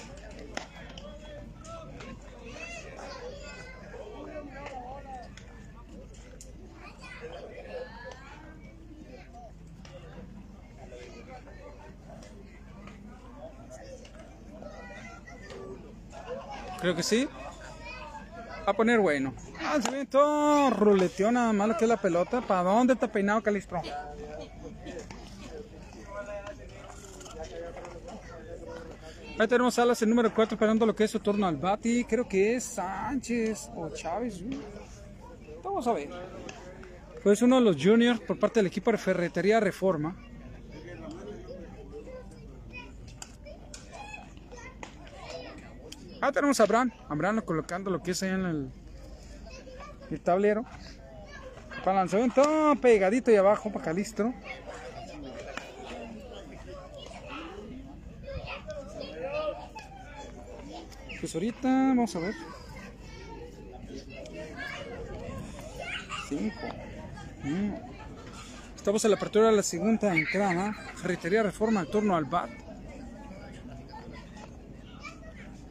[16.81, 17.29] Creo que sí.
[18.67, 19.35] A poner bueno.
[19.63, 22.41] Lanzamiento, ruleteó nada más lo que la pelota.
[22.41, 23.83] ¿Para dónde está peinado Calistro?
[29.41, 32.05] Ahí tenemos a Alas el número 4 esperando lo que es su turno al bati.
[32.05, 34.45] Creo que es Sánchez o Chávez.
[35.65, 36.11] Vamos a ver.
[37.23, 40.15] Pues uno de los juniors por parte del equipo de Ferretería Reforma.
[46.21, 46.93] Ah, tenemos a Abraham.
[47.09, 48.71] Abraham colocando lo que es ahí en el,
[50.11, 50.67] el tablero.
[51.83, 54.35] Para lanzamiento pegadito y abajo para Calistro.
[61.21, 62.35] Pues ahorita vamos a ver.
[66.31, 66.53] 5.
[68.75, 70.73] Estamos en la apertura de la segunda entrada.
[70.97, 72.49] Ferretería Reforma, el turno al bat.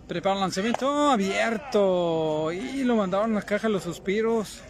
[0.08, 2.52] Prepara el lanzamiento abierto.
[2.52, 4.62] Y lo mandaron a la caja de los suspiros.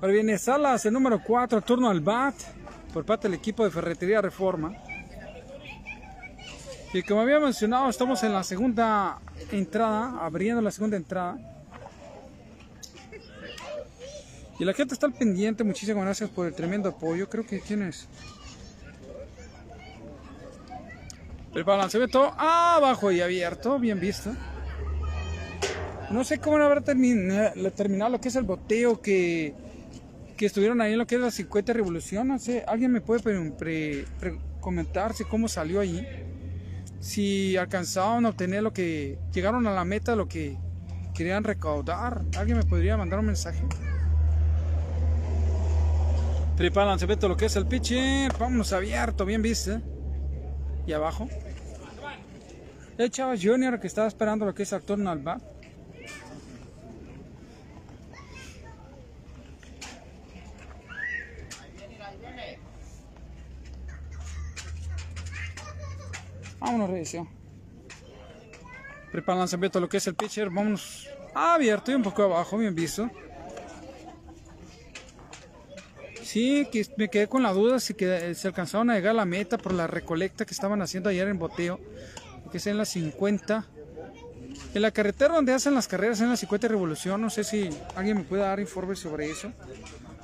[0.00, 2.34] Ahora viene Salas, el número 4, turno al bat.
[2.92, 4.87] Por parte del equipo de Ferretería Reforma.
[6.92, 9.20] Y como había mencionado, estamos en la segunda
[9.52, 11.36] entrada, abriendo la segunda entrada.
[14.58, 17.28] Y la gente está al pendiente, muchísimas gracias por el tremendo apoyo.
[17.28, 18.08] Creo que quién es.
[21.54, 24.32] El balanceamiento abajo y abierto, bien visto.
[26.10, 29.54] No sé cómo habrá terminado, terminado lo que es el boteo que,
[30.38, 32.28] que estuvieron ahí en lo que es la 50 revolución.
[32.28, 36.02] No sé, alguien me puede pre, pre, pre, comentar si cómo salió allí
[37.00, 40.56] si alcanzaron a obtener lo que llegaron a la meta, lo que
[41.14, 42.22] querían recaudar.
[42.36, 43.62] ¿Alguien me podría mandar un mensaje?
[46.56, 48.32] Tripa lanzamiento lo que es el pitcher.
[48.38, 49.80] Vámonos abierto, bien visto.
[50.86, 51.28] Y abajo.
[52.96, 55.10] El Chávez Junior que estaba esperando lo que es el turno
[66.60, 67.28] Vámonos, revisión.
[69.12, 70.50] Prepara el lanzamiento lo que es el pitcher.
[70.50, 73.10] Vámonos abierto y un poco abajo, bien visto.
[76.22, 79.24] Sí, que me quedé con la duda si que se alcanzaron a llegar a la
[79.24, 81.80] meta por la recolecta que estaban haciendo ayer en boteo.
[82.50, 83.64] Que es en la 50.
[84.74, 87.20] En la carretera donde hacen las carreras en la 50 Revolución.
[87.20, 89.52] No sé si alguien me puede dar informes sobre eso.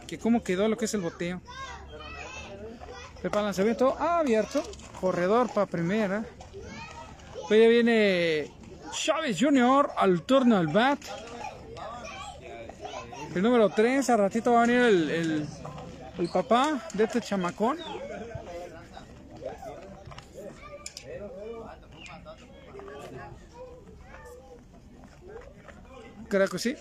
[0.07, 1.41] Que cómo quedó lo que es el boteo.
[3.25, 4.63] El lanzamiento abierto.
[5.01, 6.27] Corredor para primera.
[7.49, 8.51] Pues ya viene
[8.93, 9.93] Chávez Jr.
[9.97, 10.99] al turno al bat.
[13.35, 14.11] El número 3.
[14.11, 15.49] A ratito va a venir el,
[16.19, 17.79] el papá de este chamacón.
[26.29, 26.77] Creo que sí.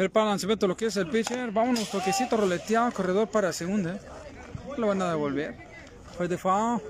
[0.00, 1.50] Prepara el lanzamiento lo que es el pitcher.
[1.50, 4.00] Vámonos, toquecito roleteado, corredor para segunda.
[4.78, 5.54] Lo van a devolver.
[6.16, 6.80] Fue de foul.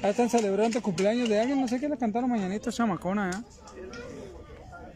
[0.00, 1.60] Ahí están celebrando el cumpleaños de alguien.
[1.60, 3.42] No sé qué le cantaron mañanita chamacona, ¿eh?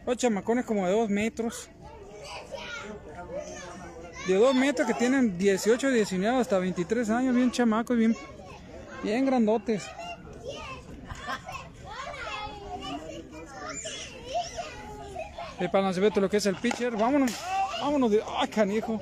[0.07, 1.69] Los chamacones como de 2 metros.
[4.25, 7.35] De 2 metros que tienen 18, 19 hasta 23 años.
[7.35, 8.15] Bien chamacos, bien
[9.05, 9.83] Bien grandotes.
[15.59, 16.97] El lanzamiento lo que es el pitcher.
[16.97, 17.31] Vámonos,
[17.81, 18.23] vámonos de.
[18.35, 18.99] ¡Ay, canijo!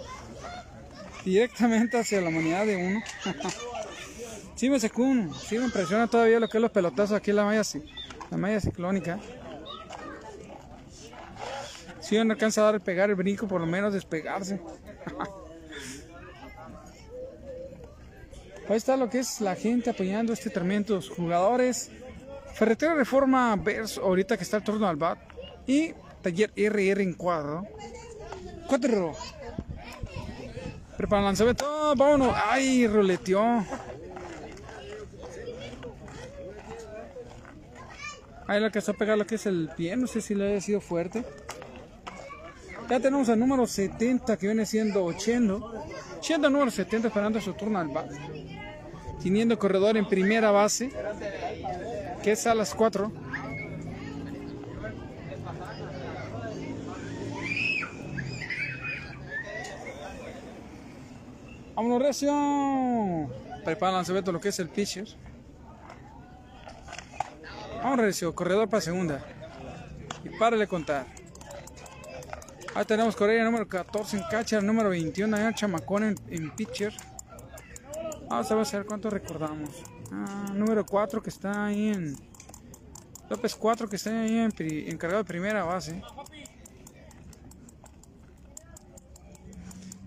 [1.23, 3.01] Directamente hacia la humanidad de uno.
[4.55, 7.45] sí me secún, sí me impresiona todavía lo que es los pelotazos aquí en la
[7.45, 7.61] malla,
[8.29, 9.19] la malla ciclónica.
[12.01, 14.59] Si sí, no alcanza a dar el pegar el brinco, por lo menos despegarse.
[18.69, 21.91] Ahí está lo que es la gente apoyando este tremendo jugadores.
[22.53, 25.19] Ferretera Reforma Vers, ahorita que está el turno al bat.
[25.67, 27.67] Y Taller RR en cuadro.
[28.67, 29.13] Cuatro.
[30.97, 31.65] Prepara el lanzamiento.
[31.67, 32.33] Oh, vámonos.
[32.35, 33.65] Ay, roleteó.
[38.47, 39.95] Ahí lo que está a pegar lo que es el pie.
[39.97, 41.25] No sé si le haya sido fuerte.
[42.89, 45.53] Ya tenemos al número 70 que viene siendo 80.
[46.19, 48.11] 80 número 70 esperando su turno al bat.
[49.23, 50.91] Teniendo corredor en primera base.
[52.21, 53.09] Que es a las 4.
[61.75, 63.29] Vámonos recio.
[63.63, 65.07] Prepara lanzamiento lo que es el pitcher.
[67.81, 68.35] Vamos recio.
[68.35, 69.25] Corredor para segunda.
[70.25, 71.05] Y párale contar.
[72.75, 76.93] Ahí tenemos Correa número 14 en catcher, número 21 allá Chamacón en, en pitcher.
[78.33, 79.69] Vamos a ver cuánto recordamos.
[80.11, 82.15] Ah, número 4 que está ahí en...
[83.29, 84.51] López 4 que está ahí en,
[84.89, 86.01] encargado de primera base.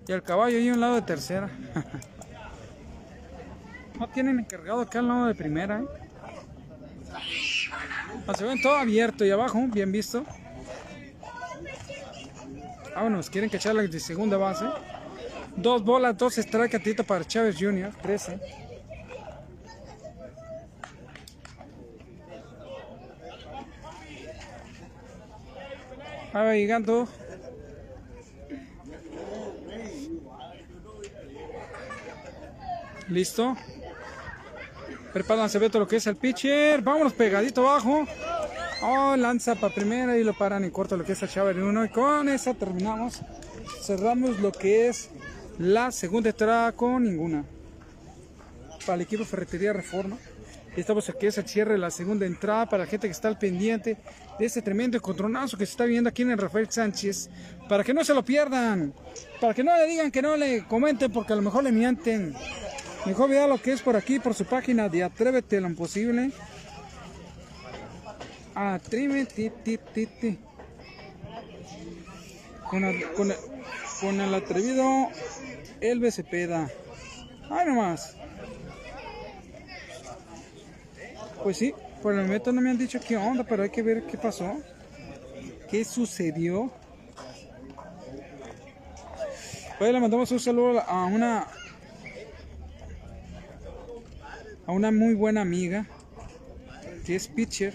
[0.08, 1.48] Y el caballo ahí un lado de tercera.
[4.00, 5.82] no tienen encargado acá al lado de primera.
[5.82, 5.86] ¿eh?
[8.26, 10.24] Ah, se ven todo abierto y abajo, bien visto.
[12.92, 14.64] Vámonos, quieren que echarle de segunda base.
[15.57, 18.38] Dos bolas, dos strike a Tito para Chávez Jr., 13.
[26.32, 27.09] Ahí va llegando.
[33.09, 33.57] Listo.
[35.14, 36.82] Prepárense, ve todo lo que es el pitcher.
[36.82, 38.04] Vámonos pegadito abajo.
[38.82, 41.84] Oh, lanza para primera y lo paran en corto lo que es el Chávez 1.
[41.86, 43.22] Y con esa terminamos.
[43.80, 45.09] Cerramos lo que es
[45.59, 47.44] la segunda entrada con ninguna.
[48.84, 50.16] Para el equipo Ferretería Reforma.
[50.76, 53.38] Estamos aquí, es el cierre de la segunda entrada para la gente que está al
[53.38, 53.96] pendiente
[54.38, 57.30] de este tremendo encontronazo que se está viendo aquí en el Rafael Sánchez.
[57.68, 58.92] Para que no se lo pierdan.
[59.40, 62.34] Para que no le digan que no le comenten porque a lo mejor le mienten.
[63.07, 66.30] Mejor vea lo que es por aquí, por su página de Atrévete lo imposible.
[68.54, 70.38] Atrévete, ti, ti, ti.
[72.68, 73.36] Con, el- con, el-
[74.00, 75.09] con el atrevido
[75.80, 76.70] Elbe Cepeda.
[77.50, 78.16] Ay, nomás.
[81.42, 84.04] Pues sí, por el momento no me han dicho qué onda, pero hay que ver
[84.06, 84.56] qué pasó.
[85.70, 86.70] ¿Qué sucedió?
[89.78, 91.46] Pues le mandamos un saludo a una
[94.66, 95.86] a una muy buena amiga
[97.04, 97.74] que es pitcher.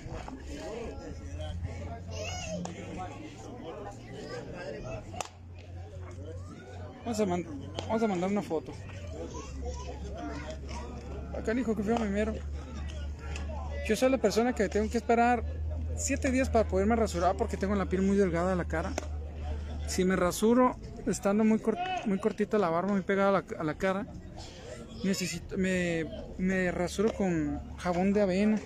[7.04, 7.46] Vamos a, man-
[7.92, 8.72] vamos a mandar una foto.
[11.38, 12.34] Acá dijo que fue primero.
[13.86, 15.44] Yo soy la persona que tengo que esperar
[15.98, 18.94] 7 días para poderme rasurar porque tengo la piel muy delgada de la cara.
[19.88, 21.62] Si me rasuro estando muy,
[22.06, 24.08] muy cortita la barba, muy pegada a la, a la cara,
[25.04, 26.06] necesito, me,
[26.38, 28.60] me rasuro con jabón de avena.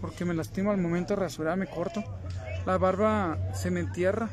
[0.00, 2.02] Porque me lastimo al momento de rasurar, me corto.
[2.64, 4.30] La barba se me entierra.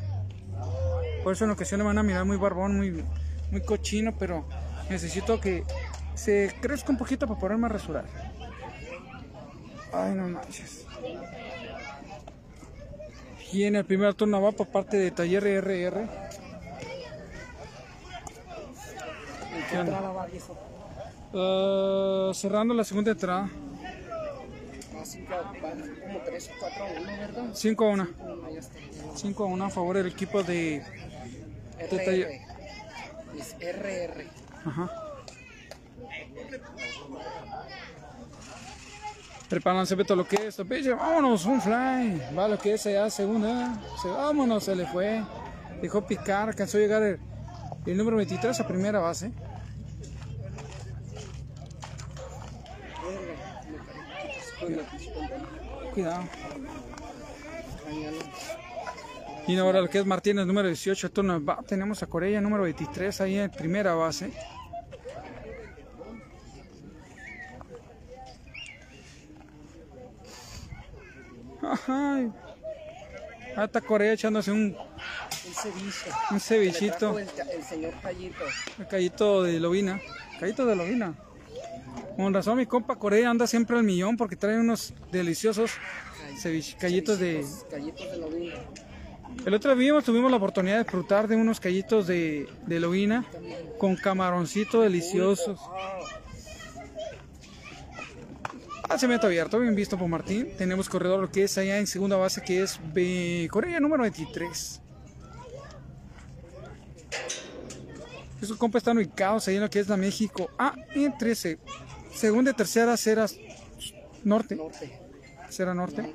[1.26, 3.03] Por eso en ocasiones me van a mirar muy barbón, muy,
[3.49, 4.45] muy cochino, pero
[4.91, 5.63] necesito que
[6.13, 8.05] se crezca un poquito para poderme rasurar.
[9.91, 10.86] Ay, no manches.
[13.51, 16.07] Y en el primer turno va por parte de Taller RR.
[19.71, 20.28] ¿Qué onda?
[21.34, 23.49] Ah, cerrando la segunda entrada.
[24.91, 27.45] Como 3 o 4 a 1, ¿verdad?
[27.51, 28.07] 5 a 1.
[28.19, 28.78] Uno, ya está.
[29.15, 30.84] 5 a 1 a favor del equipo de...
[31.80, 32.41] RR.
[33.38, 34.28] Es RR.
[34.65, 35.05] Ajá.
[39.49, 40.55] Prepárense todo lo que es.
[40.55, 40.95] pitcher.
[40.95, 42.21] Vámonos, un fly.
[42.38, 43.80] Va lo que es allá, segunda.
[44.01, 45.23] Se, vámonos, se le fue.
[45.82, 47.19] Dejó picar, alcanzó a llegar el,
[47.86, 49.32] el número 23 a primera base.
[55.93, 56.23] Cuidado.
[59.48, 61.62] Y ahora lo que es Martínez, número 18, turno va.
[61.68, 64.32] Tenemos a Corella, número 23, ahí en primera base.
[71.88, 72.32] Ay.
[73.56, 76.10] Ahí está Corella echándose un, Un ceviche.
[76.32, 78.43] un cevichito, El, el señor Tallito.
[78.80, 80.02] un callito de lobina.
[80.39, 81.14] Callito de lobina.
[82.18, 85.72] Con razón, mi compa Corella anda siempre al millón porque trae unos deliciosos
[86.41, 88.56] ceviche- callitos de, Callitos de lobina.
[89.43, 92.79] El otro día tuvimos la oportunidad de disfrutar de unos callitos de, de
[93.77, 95.59] con camaroncito deliciosos.
[98.89, 100.49] Lanzamiento abierto, bien visto por Martín.
[100.57, 104.81] Tenemos corredor lo que es allá en segunda base, que es B- Correa número 23.
[108.41, 111.57] Esos compas están ubicados ahí en lo que es la México A en 13.
[112.13, 113.36] Segunda y tercera, ceras
[114.23, 114.55] norte.
[114.55, 114.99] Norte.
[115.49, 116.13] Cera norte.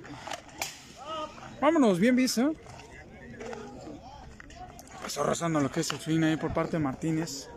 [1.60, 2.54] Vámonos, bien visto.
[5.10, 7.48] Pasó rozando lo que es el swing ahí por parte de Martínez.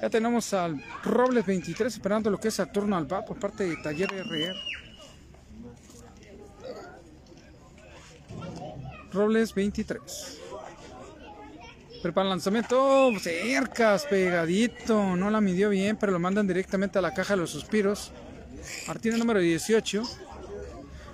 [0.00, 3.64] Ya tenemos al Robles 23 esperando lo que es el turno al bat por parte
[3.64, 4.54] de Taller RR.
[9.10, 10.40] Robles 23.
[12.00, 13.10] Prepara el lanzamiento.
[13.18, 15.16] Cercas, pegadito.
[15.16, 18.12] No la midió bien, pero lo mandan directamente a la caja de los suspiros.
[18.86, 20.04] Martínez número 18.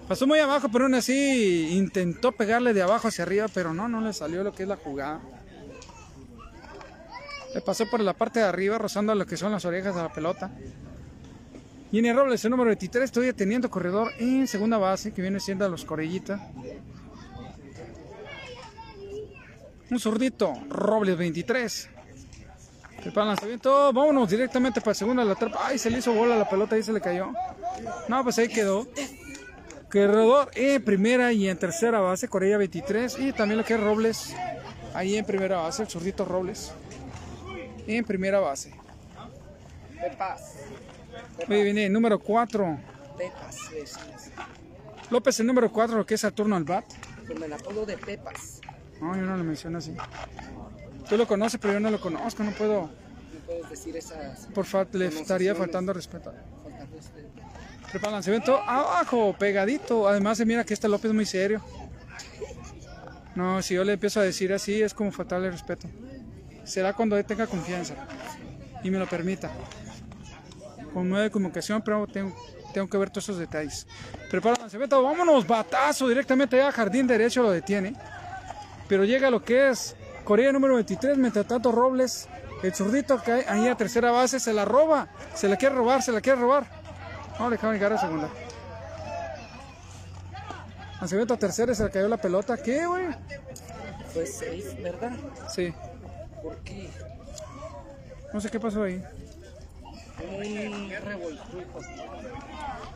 [0.09, 4.03] Pasó muy abajo, pero aún así intentó pegarle de abajo hacia arriba, pero no, no
[4.03, 5.21] le salió lo que es la jugada.
[7.55, 10.13] Le pasó por la parte de arriba, rozando lo que son las orejas de la
[10.13, 10.51] pelota.
[11.91, 15.69] Jenny Robles, el número 23, estoy teniendo corredor en segunda base, que viene siendo a
[15.69, 16.41] los Corellitas.
[19.91, 21.91] Un zurdito, Robles 23.
[23.01, 25.61] Prepara el lanzamiento, vámonos directamente para segunda la trapa.
[25.67, 27.33] Ay, se le hizo bola la pelota y se le cayó.
[28.09, 28.89] No, pues ahí quedó.
[29.95, 33.17] Corredor en primera y en tercera base, Corella 23.
[33.21, 34.35] Y también lo que es Robles,
[34.93, 36.73] ahí en primera base, el zurdito Robles.
[37.87, 38.75] En primera base.
[40.01, 40.55] Pepas.
[41.47, 42.77] Muy bien, eh, número 4.
[43.17, 44.31] Pepas, le decimos.
[45.11, 46.85] López, el número 4, lo que es Saturno al bat.
[47.29, 48.63] Con el apodo de Pepas.
[49.01, 49.95] No, yo no lo menciono así.
[51.09, 52.81] Tú lo conoces, pero yo no lo conozco, no puedo.
[52.81, 54.47] No puedes decir esas.
[54.47, 56.33] Por favor, le estaría faltando respeto.
[57.99, 58.59] Faltas de respeto.
[58.59, 60.09] Prepara el abajo, pegadito.
[60.09, 61.63] Además, se mira que este López es muy serio.
[63.35, 65.89] No, si yo le empiezo a decir así, es como faltarle respeto.
[66.65, 67.95] Será cuando él tenga confianza
[68.83, 69.51] y me lo permita.
[70.93, 72.35] Con nueva comunicación, pero tengo,
[72.73, 73.87] tengo que ver todos esos detalles.
[74.31, 77.95] Prepara el vámonos, batazo directamente allá, jardín derecho lo detiene.
[78.89, 82.29] Pero llega lo que es Corea número 23, mientras tanto Robles,
[82.63, 86.03] el zurdito que hay ahí a tercera base, se la roba, se la quiere robar,
[86.03, 86.84] se la quiere robar.
[87.39, 88.29] No, dejaron llegar a segunda.
[91.01, 92.57] Lanzamiento a tercera, y se le cayó la pelota.
[92.57, 93.07] ¿Qué, güey?
[94.13, 95.13] Fue safe, ¿verdad?
[95.49, 95.75] Sí,
[96.43, 96.91] ¿Por qué?
[98.33, 99.03] no sé qué pasó ahí.
[101.05, 101.81] Revoltujo.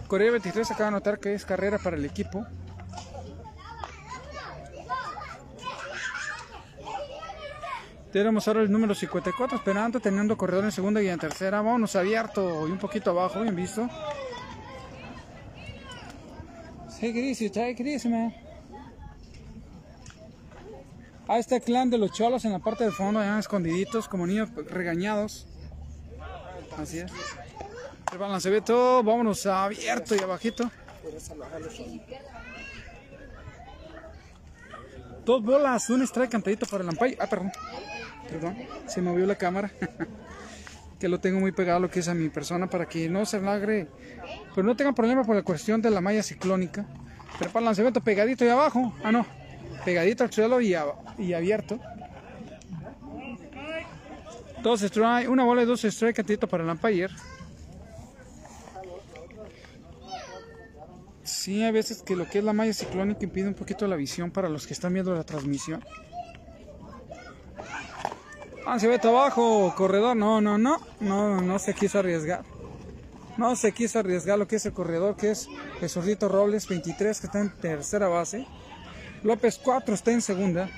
[0.06, 2.46] Corea 23 acaba de notar que es carrera para el equipo.
[8.12, 11.60] Tenemos ahora el número 54, esperando, teniendo corredor en segunda y en tercera.
[11.60, 13.88] Vámonos abierto y un poquito abajo, bien visto.
[17.00, 17.76] Take it easy, take.
[21.28, 24.26] Ahí está el clan de los cholos en la parte del fondo, allá escondiditos, como
[24.26, 25.46] niños regañados.
[26.76, 27.12] Así es.
[28.10, 30.70] El balanceamiento, vámonos abierto y abajito.
[35.24, 37.16] Dos bolas, un strike cantadito para el umpire.
[37.20, 37.52] Ah, perdón.
[38.28, 39.70] Perdón, se movió la cámara.
[40.98, 43.40] que lo tengo muy pegado lo que es a mi persona para que no se
[43.40, 43.88] lagre.
[44.54, 46.86] Pero no tengan problema por la cuestión de la malla ciclónica.
[47.38, 48.92] Pero para el lanzamiento pegadito y abajo.
[49.04, 49.26] Ah, no.
[49.84, 50.74] Pegadito al suelo y,
[51.18, 51.78] y abierto.
[54.62, 57.14] Dos strike, una bola y dos strike cantadito para el umpire.
[61.22, 64.30] Sí, a veces que lo que es la malla ciclónica impide un poquito la visión
[64.30, 65.84] para los que están viendo la transmisión.
[68.70, 70.14] Ah, se ve abajo, corredor.
[70.14, 72.44] No, no, no, no, no se quiso arriesgar.
[73.38, 75.48] No se quiso arriesgar lo que es el corredor, que es
[75.88, 78.46] Zurdito Robles 23, que está en tercera base.
[79.22, 80.68] López 4 está en segunda.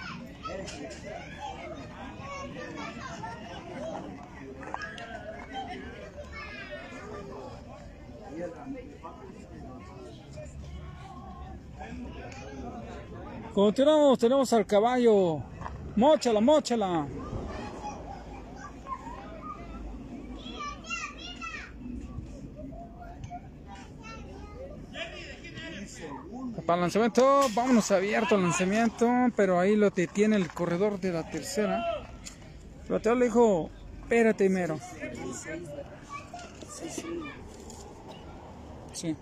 [13.53, 15.43] Continuamos, tenemos al caballo.
[15.97, 17.09] Móchala, móchala.
[26.71, 31.29] Para el lanzamiento, vámonos abierto al lanzamiento, pero ahí lo detiene el corredor de la
[31.29, 31.85] tercera.
[32.89, 33.71] Bateador le dijo,
[34.03, 34.79] espérate mero.
[38.93, 39.17] Sí.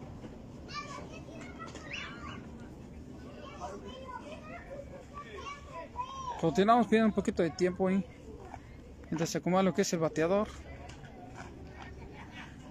[6.38, 8.05] Continuamos pidiendo un poquito de tiempo ahí.
[9.05, 10.49] Mientras se acomoda lo que es el bateador.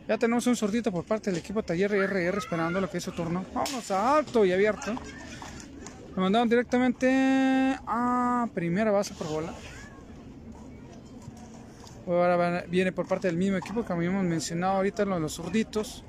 [0.08, 3.12] Ya tenemos un sordito por parte del equipo Taller RR esperando lo que es su
[3.12, 3.46] turno.
[3.54, 4.96] Vamos a alto y abierto.
[6.16, 9.54] Lo mandaron directamente a primera base por bola.
[12.08, 16.06] Ahora viene por parte del mismo equipo que habíamos mencionado ahorita, lo de los zurditos.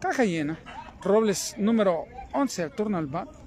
[0.00, 0.58] Caja llena.
[1.00, 3.43] Robles número 11 al turno al bat.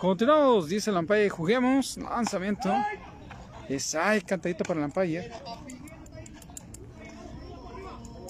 [0.00, 1.96] Continuamos, dice el umpire, juguemos.
[1.96, 2.70] Lanzamiento.
[3.68, 5.32] Es ay, cantadito para el umpire.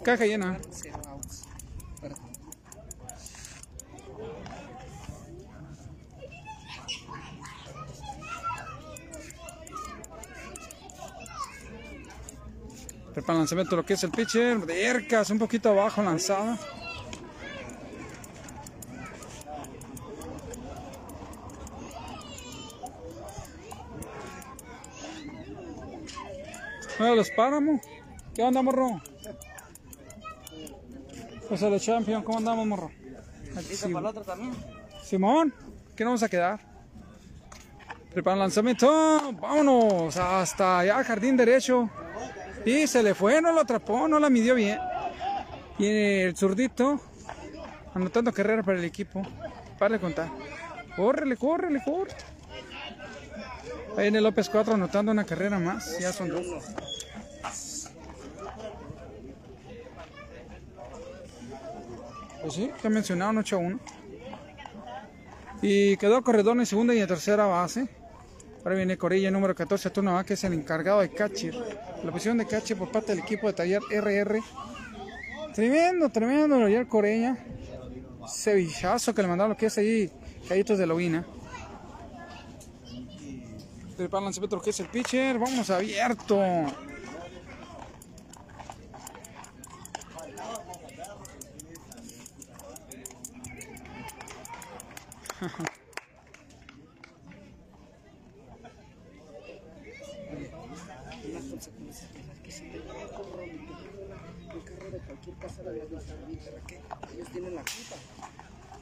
[0.03, 0.59] Caja llena.
[13.12, 14.64] Prepara el lanzamiento lo que es el pitcher.
[14.64, 16.59] De Ercas, un poquito abajo lanzada.
[27.07, 27.80] Bueno, los páramos.
[28.34, 29.00] ¿Qué onda, morro?
[31.48, 32.90] Pues el champion, ¿cómo andamos, morro?
[33.68, 34.52] ¿Listo para el otro también?
[35.04, 35.54] Simón,
[35.94, 36.59] ¿qué nos vamos a quedar?
[38.12, 38.88] Prepara el lanzamiento,
[39.40, 41.88] vámonos hasta allá, jardín derecho.
[42.64, 44.80] Y se le fue, no lo atrapó, no la midió bien.
[45.78, 47.00] Y el zurdito,
[47.94, 49.22] anotando carrera para el equipo.
[49.78, 50.28] Para de contar.
[50.96, 52.16] Córrele, córrele, corre.
[53.96, 56.00] Ahí viene López 4 anotando una carrera más.
[56.00, 56.44] Ya son dos.
[62.47, 63.80] Pues sí, que mencionaron 8 a 1.
[65.62, 67.88] Y quedó corredor en segunda y en tercera base.
[68.59, 71.57] Ahora viene Corilla número 14, turno va, que es el encargado de catcher.
[72.05, 74.40] La posición de catcher por parte del equipo de taller RR.
[75.57, 77.36] Tremendo, tremendo, ayer Corella.
[78.28, 80.12] Cevichazo que le mandaron lo que es ahí,
[80.49, 81.26] callitos de lobina.
[83.97, 85.36] Prepara el lanzamiento lo que es el pitcher.
[85.36, 86.40] Vamos abierto.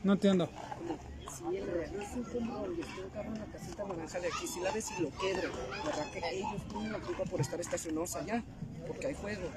[0.05, 0.49] No entiendo.
[1.29, 4.47] Si él realiza un control y está un carro en la casita naranja de aquí,
[4.47, 5.49] si la ves y lo quebra,
[5.85, 8.45] ¿verdad que ellos tienen la culpa por estar estacionados allá?
[8.87, 9.51] Porque hay juego.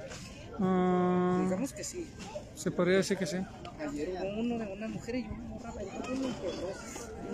[0.60, 2.08] Ah, Digamos que sí.
[2.56, 3.38] se podría decir que sí.
[3.80, 6.28] Ayer hubo uno de una mujer y una morra uno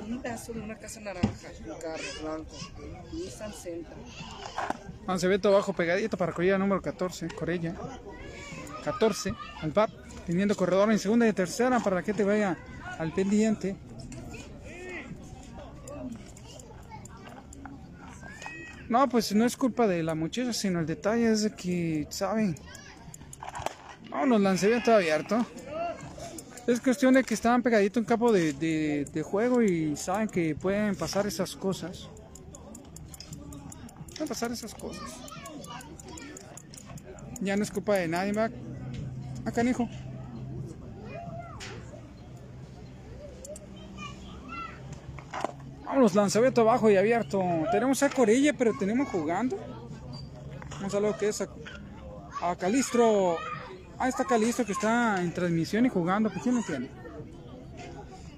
[0.07, 1.30] y un pedazo de una casa naranja,
[1.65, 2.55] un carro blanco,
[3.13, 3.93] Nissan Sentra.
[5.07, 7.28] Lanzamiento abajo pegadito para Corella número 14.
[7.30, 7.76] Corella.
[8.84, 9.34] 14.
[9.61, 9.89] Al bat.
[10.26, 12.57] Teniendo corredor en segunda y tercera para que te vaya
[12.97, 13.76] al pendiente.
[18.89, 22.55] No, pues no es culpa de la muchacha, sino el detalle es de que, ¿saben?
[24.14, 25.43] Vámonos, lanzamiento abierto.
[26.68, 30.95] Es cuestión de que estaban pegaditos en campo de, de- juego y saben que pueden
[30.95, 32.07] pasar esas cosas.
[34.11, 35.03] Pueden pasar esas cosas.
[37.41, 38.49] Ya no es culpa de nadie, va.
[39.45, 39.89] Acá, hijo.
[45.86, 47.41] Vámonos, lanzamiento abajo y abierto.
[47.72, 49.57] Tenemos a Corilla, pero tenemos jugando.
[50.82, 51.47] Ver lo que es a,
[52.41, 53.38] a Calistro.
[53.98, 56.30] Ah, está Calistro que está en transmisión y jugando.
[56.30, 56.89] ¿Por qué no tiene?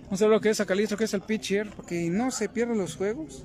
[0.05, 2.47] Vamos a ver lo que es a Calistro, que es el pitcher, porque no se
[2.47, 3.43] pierden los juegos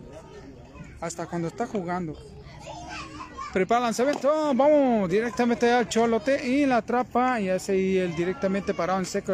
[1.00, 2.16] hasta cuando está jugando.
[3.52, 9.00] Prepara lanzamiento, vamos directamente al cholote y la atrapa y hace ahí el directamente parado
[9.00, 9.32] en seco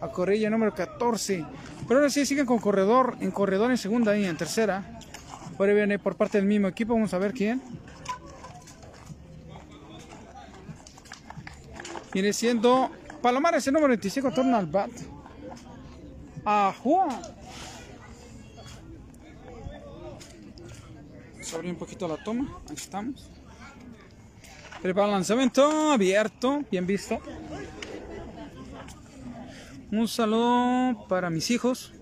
[0.00, 1.44] a Corella número 14.
[1.86, 4.98] Pero ahora sí siguen con corredor, en corredor en segunda y en tercera.
[5.58, 7.62] Ahora viene por parte del mismo equipo, vamos a ver quién.
[12.12, 12.90] Viene siendo
[13.22, 14.90] Palomares el número 25, torna al bat.
[16.44, 17.08] A Juan.
[21.32, 22.58] Vamos a abrir un poquito la toma.
[22.68, 23.30] Ahí estamos.
[24.82, 27.20] Prepara el lanzamiento abierto, bien visto.
[29.92, 31.92] Un saludo para mis hijos,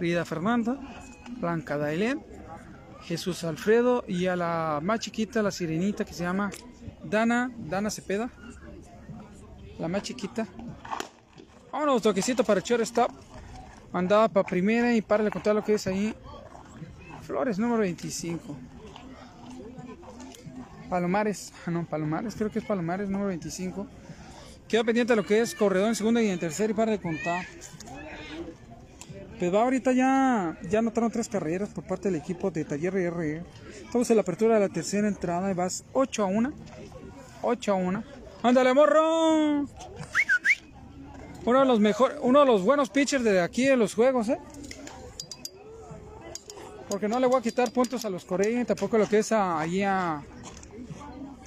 [0.00, 0.80] Rida Fernanda,
[1.38, 2.24] Blanca Dailén,
[3.02, 6.50] Jesús Alfredo y a la más chiquita, la sirenita que se llama
[7.04, 8.30] Dana, Dana Cepeda.
[9.80, 10.46] La más chiquita.
[11.72, 13.10] Vámonos, toquecito para shortstop.
[13.92, 16.14] Mandada para primera y para de contar lo que es ahí.
[17.22, 18.56] Flores número 25.
[20.90, 23.86] Palomares, ah, no, Palomares, creo que es Palomares número 25.
[24.68, 27.46] Queda pendiente lo que es corredor en segunda y en tercera y para de contar.
[29.38, 33.42] Pues va ahorita ya, ya anotaron tres carreras por parte del equipo de Taller RR.
[33.84, 36.52] Estamos en la apertura de la tercera entrada y vas 8 a 1.
[37.42, 38.04] 8 a 1.
[38.42, 39.66] ¡Ándale, morro!
[41.44, 44.38] Uno de los mejores, uno de los buenos pitchers de aquí de los juegos, ¿eh?
[46.88, 49.60] Porque no le voy a quitar puntos a los Corea, tampoco lo que es a,
[49.60, 50.22] a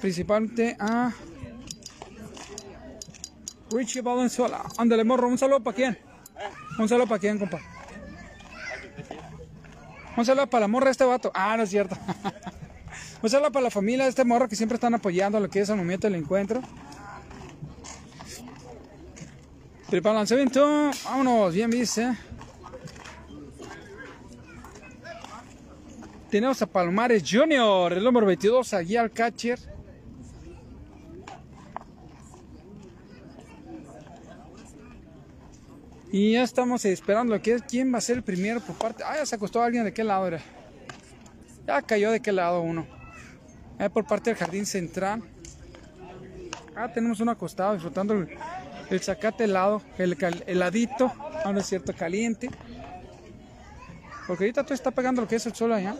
[0.00, 1.12] principalmente a
[3.70, 4.62] Richie Valenzuela.
[4.78, 5.98] Ándale, morro, un saludo para quién.
[6.78, 7.60] Un saludo para quién, compa.
[10.16, 11.30] Un saludo para la morra de este vato.
[11.34, 11.96] Ah, no es cierto.
[13.24, 15.70] un saludo para la familia de este morro que siempre están apoyando lo que es
[15.70, 16.60] al momento del encuentro.
[19.88, 20.90] Prepara el lanzamiento.
[21.06, 22.14] Vámonos, bien viste.
[26.28, 29.58] Tenemos a Palomares Junior, el número 22, allí al catcher.
[36.12, 39.02] Y ya estamos esperando que quién va a ser el primero por parte.
[39.02, 40.42] Ah, ya se acostó alguien de qué lado era.
[41.66, 42.93] Ya cayó de qué lado uno.
[43.78, 45.22] Ahí por parte del jardín central.
[46.76, 48.28] Ah, tenemos uno acostado disfrutando el,
[48.90, 51.12] el zacate helado, el cal- heladito,
[51.44, 52.50] ah, es cierto, caliente.
[54.26, 55.94] Porque ahorita todo está pegando lo que es el sol allá.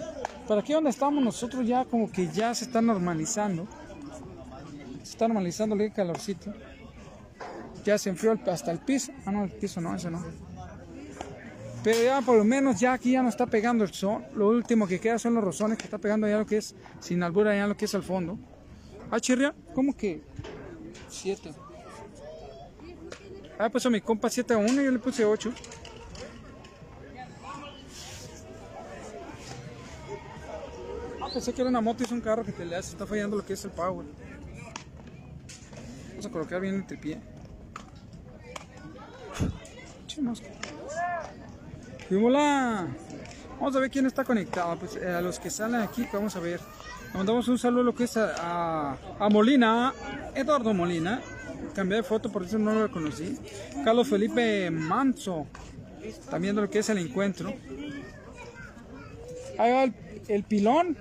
[0.49, 3.66] Pero aquí donde estamos nosotros ya como que ya se está normalizando.
[5.03, 6.53] Se está normalizando el calorcito.
[7.85, 9.12] Ya se enfrió hasta el piso.
[9.27, 10.25] Ah, no, el piso no, ese no.
[11.85, 14.24] Pero ya por lo menos ya aquí ya no está pegando el sol.
[14.35, 17.22] Lo último que queda son los rosones que está pegando allá lo que es, sin
[17.22, 18.39] albura allá lo que es al fondo.
[19.11, 20.22] Ah, chirria, ¿cómo que?
[21.11, 21.53] 7.
[23.59, 25.53] Ah, puso mi compa 7 a 1 y yo le puse 8.
[31.20, 33.07] Ah, pensé que era una moto y es un carro que te le hace, está
[33.07, 34.07] fallando lo que es el power.
[36.09, 37.20] Vamos a colocar bien el tripié.
[40.07, 40.54] Che, mosca.
[42.11, 42.87] Y hola.
[43.59, 44.77] Vamos a ver quién está conectado.
[44.79, 46.61] Pues eh, a los que salen aquí, vamos a ver.
[47.13, 49.93] Le mandamos un saludo a lo que es a, a- Molina,
[50.35, 51.21] Eduardo Molina.
[51.75, 53.39] Cambié de foto, por eso no lo conocí.
[53.85, 55.47] Carlos Felipe Manso.
[56.31, 57.55] También de lo que es el encuentro.
[59.59, 59.85] Ahí va
[60.29, 60.97] el, pilón.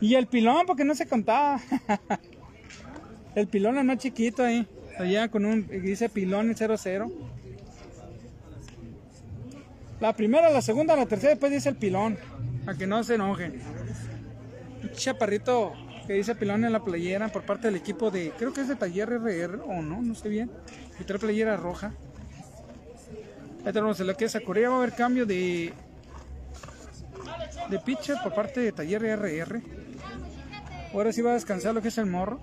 [0.00, 1.60] Y el pilón, porque no se contaba.
[3.34, 4.66] el pilón es más chiquito ahí.
[4.98, 7.10] Allá con un, dice pilón 00.
[10.02, 12.18] La primera, la segunda, la tercera, después dice el pilón.
[12.64, 13.62] Para que no se enojen.
[14.82, 15.74] Un chaparrito
[16.08, 18.74] que dice pilón en la playera por parte del equipo de, creo que es de
[18.74, 20.50] Taller RR o no, no sé bien.
[20.98, 21.92] Y trae playera roja.
[23.64, 24.70] Ahí tenemos lo que es Corea.
[24.70, 25.72] Va a haber cambio de,
[27.70, 29.62] de pitcher por parte de Taller RR.
[30.92, 32.40] Ahora sí va a descansar lo que es el morro.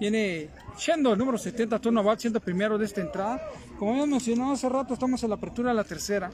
[0.00, 3.40] Viene Shendo, el número 70, turno bat, siendo primero de esta entrada.
[3.78, 6.30] Como habíamos mencionado hace rato, estamos en la apertura de la tercera.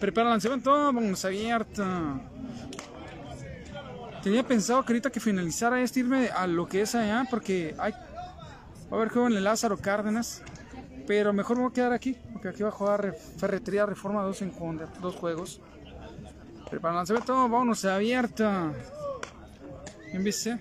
[0.00, 2.20] Prepara el lanzamiento, vamos abierta.
[4.22, 7.92] Tenía pensado que ahorita que finalizara este irme a lo que es allá, porque hay,
[7.92, 7.98] va
[8.92, 10.42] a haber juego en el Lázaro Cárdenas.
[11.06, 14.22] Pero mejor me voy a quedar aquí, porque aquí va a jugar Re- Ferretería Reforma
[14.22, 14.52] 2 en
[15.00, 15.60] dos juegos.
[16.70, 18.72] Prepara el lanzamiento, vámonos abierta.
[20.10, 20.58] Bien viste.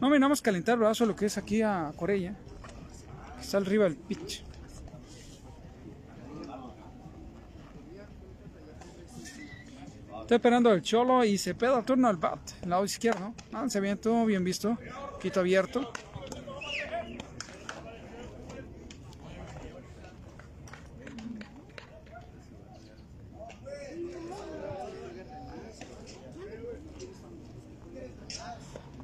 [0.00, 2.34] No miramos calentar brazo lo que es aquí a Corella.
[3.36, 4.44] que Está arriba del pitch.
[10.22, 13.34] Está esperando el cholo y se peda turno al bat, lado izquierdo.
[13.52, 14.78] Lance bien, todo bien visto.
[15.20, 15.92] Quito abierto.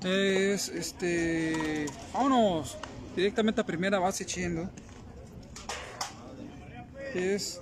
[0.05, 1.87] Es este.
[2.15, 2.79] Vámonos
[3.15, 4.71] directamente a primera base Chendo.
[7.15, 7.61] Es.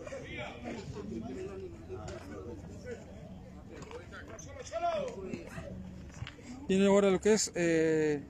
[6.68, 7.50] Tiene ahora lo que es.
[7.56, 8.22] Eh,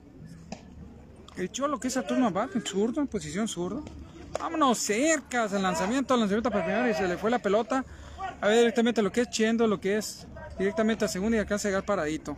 [1.37, 3.85] el cholo que es a turno bat en zurdo, en posición zurdo.
[4.41, 7.85] Vámonos cerca al lanzamiento, al lanzamiento para primero y se le fue la pelota.
[8.41, 10.27] A ver directamente lo que es Chendo, lo que es
[10.59, 12.37] directamente a segunda y alcanza a paradito.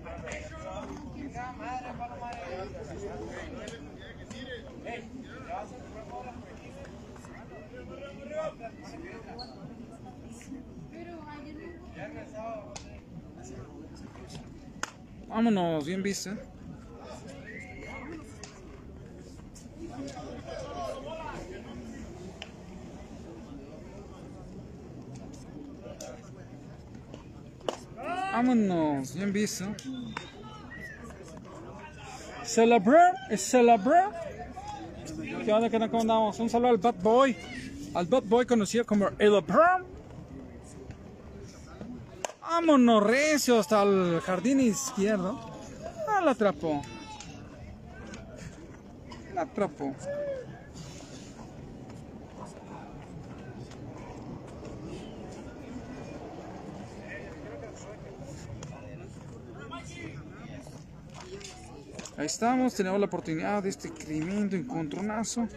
[15.51, 16.31] Vámonos, bien visto.
[28.33, 29.65] Vámonos, bien visto.
[32.45, 34.13] Celebrar, es celebrar.
[35.45, 36.39] ¿Qué onda, qué onda, cómo andamos?
[36.39, 37.37] Un saludo al Bad Boy.
[37.93, 39.90] Al Bad Boy conocido como El Bram.
[42.61, 45.41] Vámonos recio hasta el jardín izquierdo.
[46.07, 46.83] Ah, la atrapó.
[49.33, 49.95] La atrapó.
[62.19, 65.49] Ahí estamos, tenemos la oportunidad de este tremendo encontronazo.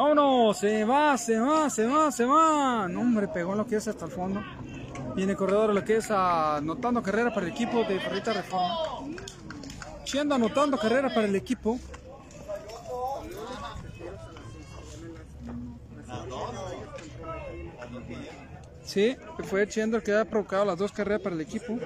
[0.00, 2.88] Vámonos, se va, se va, se va, se va.
[2.88, 4.42] No, hombre, pegó lo que es hasta el fondo.
[5.14, 8.76] Viene corredor lo que es anotando carrera para el equipo de Ferrita Reforma.
[10.04, 11.78] Chiendo anotando carrera para el equipo.
[18.82, 21.78] Sí, fue Chendo el que ha provocado las dos carreras para el equipo.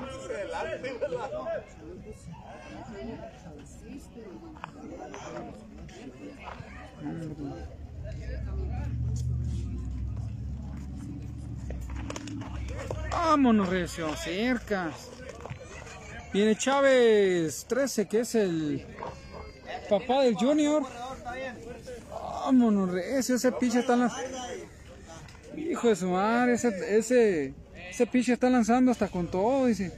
[13.15, 14.91] Vámonos, recio, cerca.
[16.33, 18.85] Viene Chávez 13, que es el
[19.89, 20.83] papá del Junior.
[22.11, 24.37] Vámonos, recio, ese pinche está lanzando.
[25.57, 27.55] Hijo de su madre, ese, ese,
[27.89, 29.93] ese pinche está lanzando hasta con todo, dice.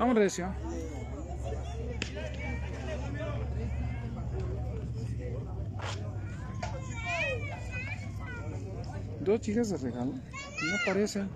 [0.00, 0.52] Vamos, recio.
[9.30, 10.12] Dos chicas de regalo.
[10.12, 11.30] No aparecen.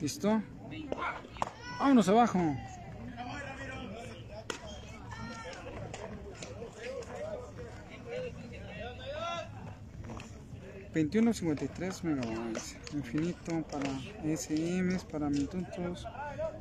[0.00, 0.42] ¿Listo?
[1.78, 2.38] Vámonos abajo.
[10.94, 12.78] Veintiuno cincuenta y tres megabytes.
[12.94, 13.90] Infinito para
[14.24, 16.06] SMs, para minutos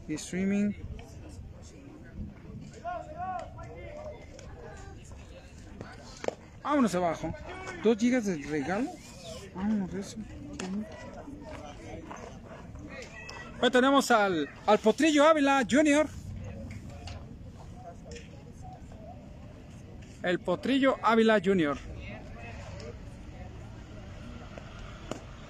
[0.05, 0.73] y streaming.
[6.67, 7.33] Vámonos abajo.
[7.81, 8.89] Dos gigas de regalo.
[9.55, 10.17] Vámonos, eso.
[13.61, 16.09] Hoy tenemos al, al Potrillo Ávila Junior.
[20.21, 21.77] El Potrillo Ávila Junior.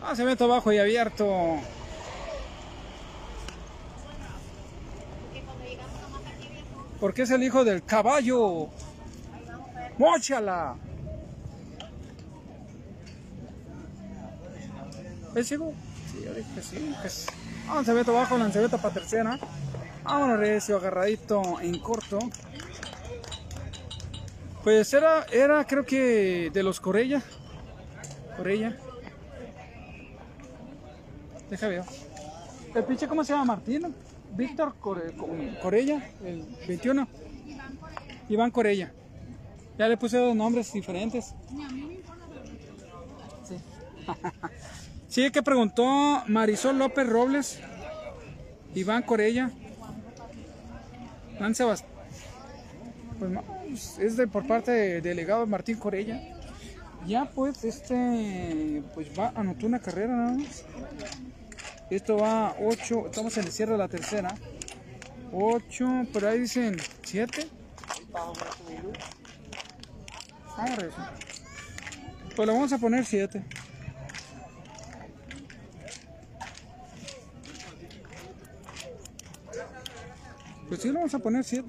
[0.04, 1.60] Ah, se mete abajo y abierto.
[7.00, 8.70] Porque es el hijo del caballo.
[9.98, 10.76] ¡Móchala!
[15.38, 15.74] ¿Es ciego?
[16.12, 16.96] Sí, yo dije que sí.
[17.02, 17.28] Que sí.
[17.94, 19.38] Ver abajo, lanzaveta para tercera.
[20.04, 22.18] Vámonos recio, agarradito en corto.
[24.64, 27.22] Pues era, era creo que de los Corella.
[28.36, 28.78] Corella.
[31.50, 31.84] Deja ver.
[32.74, 33.46] ¿El pinche cómo se llama?
[33.46, 33.94] Martín.
[34.36, 35.14] Víctor Core-
[35.62, 37.08] Corella, el 21.
[38.30, 38.92] Iván Corella.
[39.78, 41.34] Ya le puse dos nombres diferentes.
[43.48, 43.58] Sí.
[45.18, 47.60] Sí, que preguntó Marisol López Robles,
[48.76, 49.50] Iván Corella,
[51.40, 51.92] Juan Sebastián.
[53.18, 56.22] Pues es de por parte del delegado Martín Corella.
[57.08, 60.64] Ya pues este pues va anotó una carrera nada más.
[61.90, 64.36] Esto va 8, estamos en el cierre de la tercera.
[65.34, 67.48] 8, pero ahí dicen 7.
[68.12, 68.38] Vamos
[70.58, 70.98] a ver eso.
[72.36, 73.44] Pues le vamos a poner 7.
[80.68, 81.64] Pues sí, le vamos a poner 7.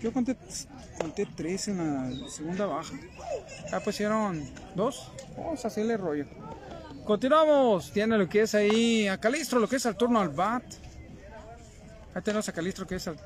[0.00, 0.36] Yo conté,
[1.00, 2.94] conté 3 en la segunda baja.
[3.70, 5.12] Ya pusieron 2.
[5.36, 6.26] Vamos a hacerle rollo.
[7.04, 7.90] Continuamos.
[7.90, 10.62] Tiene lo que es ahí a Calistro, lo que es al turno al bat.
[12.14, 13.16] Ahí tenemos a Calistro que es al.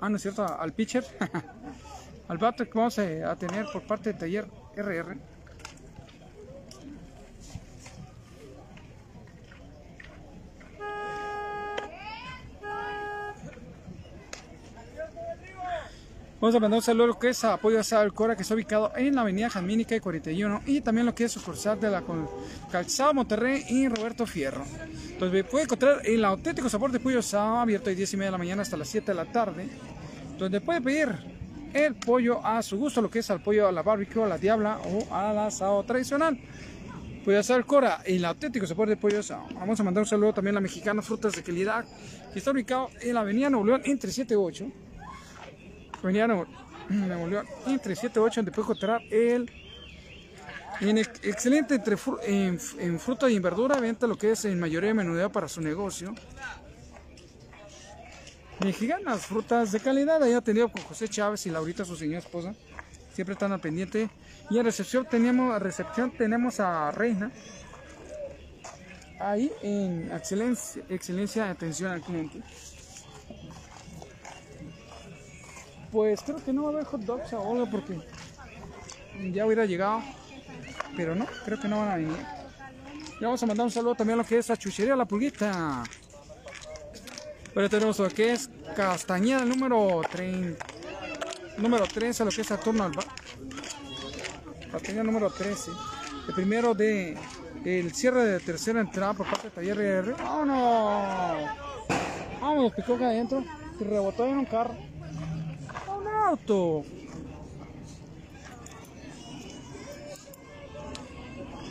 [0.00, 1.04] Ah, no es cierto, al pitcher.
[2.28, 4.46] al bat que vamos a tener por parte del taller
[4.76, 5.16] RR.
[16.40, 18.54] Vamos a mandar un saludo a lo que es Apoyo Asado del Cora, que está
[18.54, 22.04] ubicado en la avenida Jamínica y 41, y también lo que es sucursal de la
[22.70, 24.62] Calzado Monterrey y Roberto Fierro.
[25.10, 28.32] Entonces puede encontrar el auténtico sabor de pollo asado, abierto de 10 y media de
[28.32, 29.68] la mañana hasta las 7 de la tarde,
[30.38, 31.08] donde puede pedir
[31.74, 34.38] el pollo a su gusto, lo que es al pollo a la barbecue, a la
[34.38, 36.38] diabla o al asado tradicional.
[37.24, 39.42] Pollo asado del Cora, el auténtico sabor de pollo asado.
[39.54, 41.84] Vamos a mandar un saludo también a la mexicana Frutas de Calidad,
[42.32, 44.66] que está ubicado en la avenida Nuevo León entre 7 y 8.
[46.02, 46.46] Avenida Nuevo,
[46.88, 49.50] Nuevo León entre 7 y 8, donde puede encontrar el
[50.80, 54.44] en ex- excelente entre fru- en, en fruta y en verdura, venta lo que es
[54.44, 56.14] en mayoría de menudeo para su negocio.
[58.64, 62.54] Mexicanas, frutas de calidad, ahí atendido con José Chávez y Laurita, su señora esposa.
[63.12, 64.08] Siempre están al pendiente.
[64.50, 67.30] Y en recepción tenemos, a recepción tenemos a Reina.
[69.20, 72.40] Ahí en excelencia, excelencia atención al cliente.
[75.90, 77.98] Pues creo que no va a haber hot dogs ahora porque
[79.32, 80.02] ya hubiera llegado.
[80.96, 82.16] Pero no, creo que no van a venir.
[83.20, 85.82] Y vamos a mandar un saludo también a lo que es la chuchería La Pulguita.
[87.54, 90.64] Pero tenemos lo que es Castañeda número 30.
[91.58, 93.02] Número 13, lo que es Saturno Alba.
[94.70, 95.70] Castañeda número 13.
[96.28, 97.16] El primero de
[97.64, 100.12] el cierre de tercera entrada por parte de Taller R.
[100.12, 101.50] ¡Vámonos!
[102.40, 103.44] Vámonos, picó acá adentro.
[103.80, 104.76] Y rebotó en un carro.
[106.28, 106.84] ¡Un auto!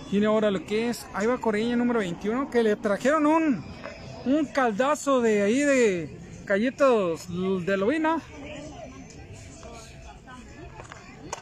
[0.10, 3.64] Tiene ahora lo que es, va Coreña número 21, que le trajeron un,
[4.26, 8.20] un caldazo de ahí de galletas de lobina.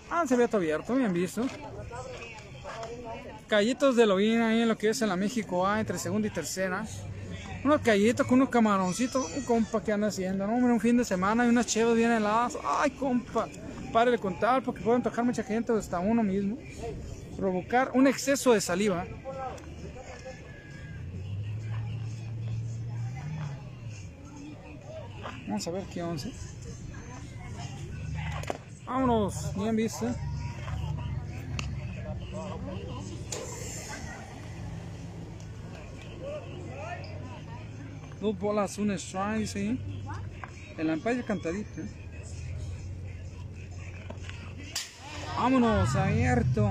[0.09, 1.45] Ah, se ve todo abierto, bien visto.
[3.47, 6.31] Callitos de lobina ahí en lo que es en la México A, entre segunda y
[6.31, 6.85] tercera.
[7.65, 10.53] Unos callitos con unos camaroncitos, un compa que anda haciendo, ¿no?
[10.53, 12.55] Hombre, un fin de semana y unas chevas bien heladas.
[12.63, 13.47] Ay, compa,
[13.91, 16.59] pare de contar porque pueden tocar mucha gente o hasta uno mismo.
[17.35, 19.07] Provocar un exceso de saliva.
[25.47, 26.31] Vamos a ver qué once.
[28.85, 30.05] Vámonos, bien visto.
[38.21, 39.79] Dos bolas, un strike, sí.
[40.77, 41.81] El Empire cantadito.
[45.37, 46.69] Vámonos, abierto.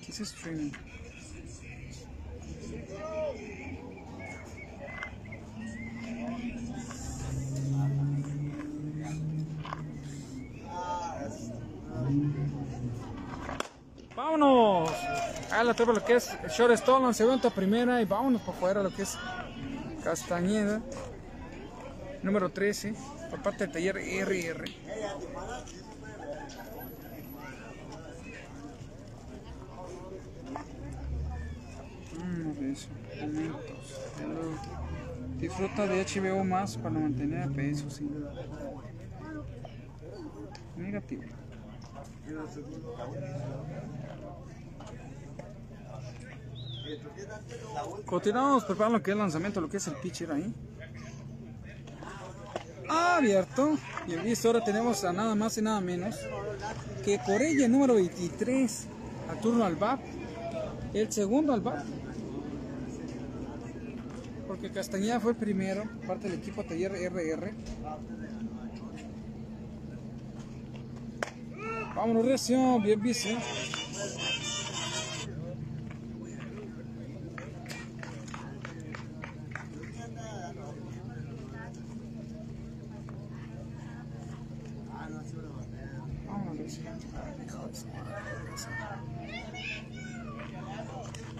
[0.00, 0.70] ¿Qué es streaming?
[14.16, 14.90] Vámonos.
[15.54, 18.90] A la torre lo que es short stall, segunda primera y vámonos por fuera lo
[18.90, 19.16] que es
[20.02, 20.82] Castañeda.
[22.22, 22.94] Número 13,
[23.30, 24.64] por del taller RR.
[35.38, 38.10] Disfruta de HBO más para mantener a peso, sí.
[40.76, 41.22] Negativo.
[48.04, 50.54] Continuamos preparando lo que es el lanzamiento, lo que es el pitcher ahí.
[52.88, 53.78] Abierto.
[54.06, 56.16] Y ahora tenemos a nada más y nada menos
[57.04, 58.86] que Corella número 23
[59.30, 60.00] al turno al bat.
[60.92, 61.84] El segundo al bat.
[64.46, 67.52] Porque Castañeda fue primero, parte del equipo Taller RR.
[71.94, 73.28] Vámonos, reacción, bien visto.
[86.26, 86.82] Vámonos, recio.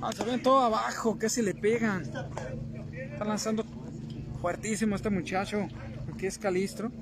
[0.01, 2.05] Ah, se ven todo abajo, casi le pegan.
[2.93, 3.65] Está lanzando
[4.41, 5.67] fuertísimo este muchacho,
[6.19, 6.93] que es Calistro.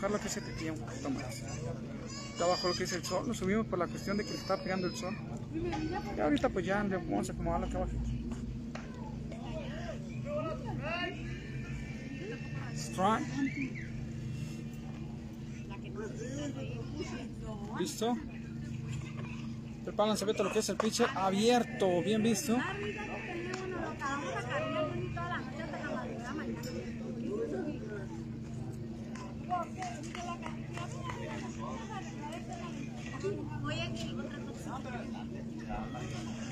[0.00, 1.42] Vamos a que se te un poquito más.
[2.30, 4.36] Está abajo lo que es el sol, lo subimos por la cuestión de que le
[4.36, 5.16] está pegando el sol.
[6.16, 7.92] Y ahorita pues ya vamos a acomodarlo acá abajo.
[12.74, 13.86] Strike.
[17.78, 18.16] ¿Listo?
[19.98, 22.56] El lanzamiento lo que es el pitcher abierto, bien visto.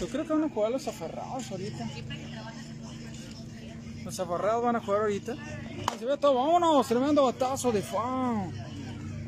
[0.00, 1.88] Yo creo que van a jugar los aferrados ahorita.
[4.04, 5.34] Los aferrados van a jugar ahorita.
[5.86, 8.50] Ah, Se ve todo, vámonos, tremendo batazo de fan.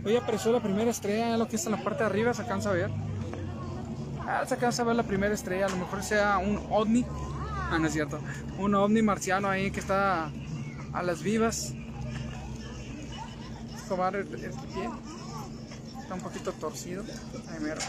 [0.05, 2.71] Hoy apareció la primera estrella, lo que está en la parte de arriba, se alcanza
[2.71, 2.91] a ver.
[4.27, 7.05] Ah, se alcanza a ver la primera estrella, a lo mejor sea un ovni.
[7.71, 8.19] Ah, no es cierto.
[8.59, 10.31] Un ovni marciano ahí que está
[10.93, 11.73] a las vivas.
[13.77, 14.91] Escobar el, el pie.
[16.01, 17.05] Está un poquito torcido.
[17.51, 17.81] Ahí mero.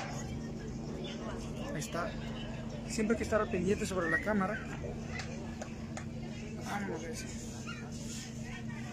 [1.74, 2.12] Ahí está.
[2.88, 4.60] Siempre hay que estar pendiente sobre la cámara.
[6.66, 7.26] Vámonos, dice.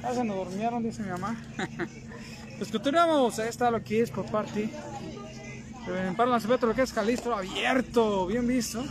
[0.03, 1.37] Ya se nos durmieron, dice mi mamá.
[2.59, 3.39] pues continuamos.
[3.39, 4.71] Ahí está lo que es por parte.
[5.87, 8.27] Para el lanzamiento lo que es Calistro abierto.
[8.27, 8.83] Bien visto.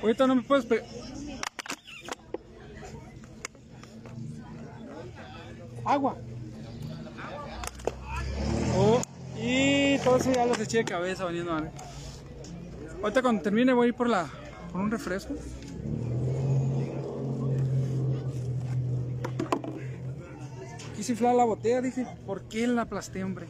[0.00, 0.86] Ahorita no me puedes pegar.
[5.84, 6.16] Agua.
[8.76, 9.02] Oh,
[9.36, 11.70] y todo ya los eché de cabeza veniendo a ver.
[13.02, 14.28] Ahorita cuando termine voy a ir por la
[14.72, 15.34] por un refresco.
[20.96, 23.46] Quise inflar la botella, dije, ¿por qué la aplasté, hombre?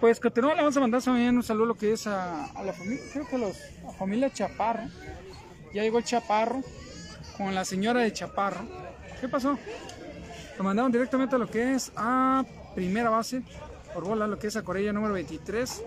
[0.00, 2.72] Pues continúa, le vamos a mandar también un saludo lo que es a, a la
[2.72, 3.56] familia, creo que los,
[3.98, 4.84] familia Chaparro,
[5.74, 6.62] Ya llegó el Chaparro
[7.36, 8.66] con la señora de Chaparro.
[9.20, 9.58] ¿Qué pasó?
[10.56, 12.44] Lo mandaron directamente a lo que es a
[12.74, 13.42] primera base
[13.96, 15.82] por bola, lo que es a Corella número 23.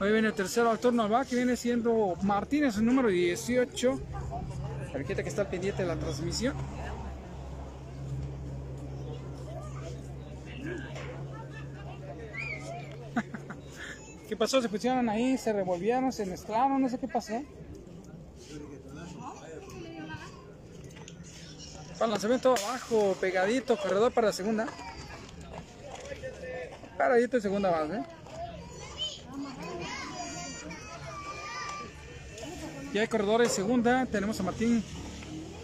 [0.00, 4.00] Hoy viene el tercero al turno al que viene siendo Martínez, el número 18.
[4.92, 6.56] Tarjeta que está pendiente de la transmisión.
[14.28, 14.60] ¿Qué pasó?
[14.60, 17.40] Se pusieron ahí, se revolvieron, se mezclaron, no sé qué pasó.
[21.92, 24.66] Para el lanzamiento abajo, pegadito, corredor para la segunda.
[27.00, 28.02] Paradito de segunda base.
[32.92, 34.04] Ya hay corredores segunda.
[34.04, 34.84] Tenemos a Martín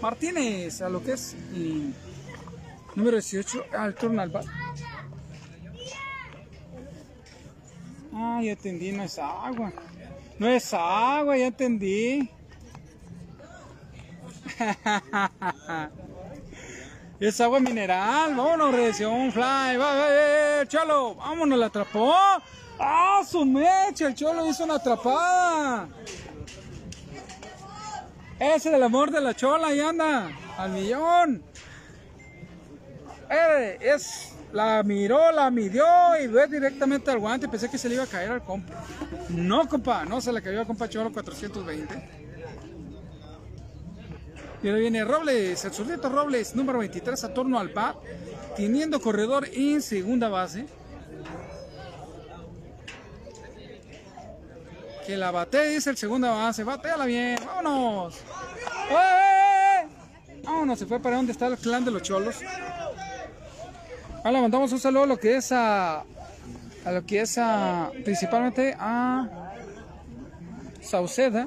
[0.00, 1.36] Martínez, a lo que es
[2.94, 4.32] número 18, al turno al.
[8.14, 9.74] Ah, ya entendí, no es agua.
[10.38, 12.30] No es agua, ya entendí.
[17.20, 18.34] es agua mineral.
[18.34, 19.76] Vámonos, reacción fly.
[19.76, 21.14] Va, va, va, cholo.
[21.14, 22.14] Vámonos, la atrapó.
[22.78, 24.08] ¡Ah, su mecha!
[24.08, 25.88] El cholo hizo una atrapada.
[28.38, 30.30] Ese es el amor de la chola, ahí anda.
[30.58, 31.42] Al millón.
[33.30, 33.96] Eh,
[34.52, 35.84] la miró, la midió
[36.22, 37.48] y ve directamente al guante.
[37.48, 38.74] Pensé que se le iba a caer al compa.
[39.30, 42.25] No, compa, no se le cayó al compa Cholo 420.
[44.62, 47.96] Y ahora viene Robles, el zurdito Robles, número 23, a torno al par,
[48.56, 50.66] teniendo corredor en segunda base.
[55.06, 58.16] Que la bate, dice el segunda base, bateala bien, vámonos.
[58.90, 59.86] ¡Eh!
[60.42, 62.36] Vámonos, se fue para donde está el clan de los cholos.
[64.24, 68.74] Ahora mandamos un saludo a lo que es a, a lo que es a, principalmente
[68.76, 69.52] a
[70.80, 71.46] Sauceda,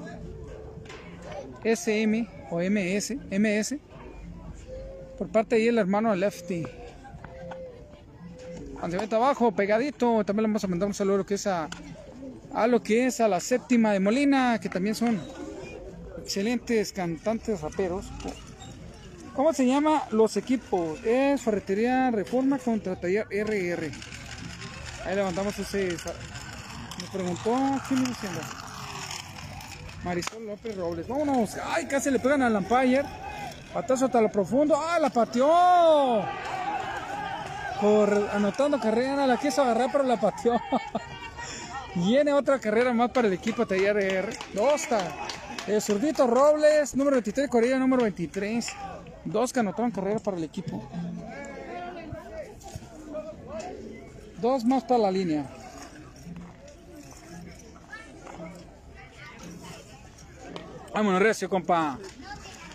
[1.63, 3.75] SM o MS, MS,
[5.17, 6.63] por parte de ahí el hermano Lefty.
[8.81, 11.69] Lanzamiento abajo, pegadito, también le vamos a mandar un saludo a lo que es a,
[12.53, 15.19] a lo que es a la séptima de Molina, que también son
[16.21, 18.05] excelentes cantantes raperos.
[19.35, 20.99] ¿Cómo se llama los equipos?
[21.05, 23.91] Es Ferretería Reforma contra Taller RR.
[25.05, 25.95] Ahí levantamos ese.
[27.01, 28.41] Me preguntó, ¿quién me diciendo?
[30.03, 31.07] Marisol López Robles.
[31.07, 31.57] Vámonos.
[31.63, 33.03] Ay, casi le pegan al Lampire.
[33.73, 34.75] Patazo hasta lo profundo.
[34.75, 36.23] ¡Ah, la pateó!
[37.81, 40.59] Por anotando carrera, la quiso agarrar, pero la pateó.
[41.95, 44.37] Viene otra carrera más para el equipo Taller RR.
[44.53, 44.99] Dos está.
[45.67, 48.67] El zurdito Robles, número 23, Correa, número 23.
[49.25, 50.81] Dos que anotaron carrera para el equipo.
[54.41, 55.45] Dos más para la línea.
[60.93, 61.97] Vámonos, recio, compa.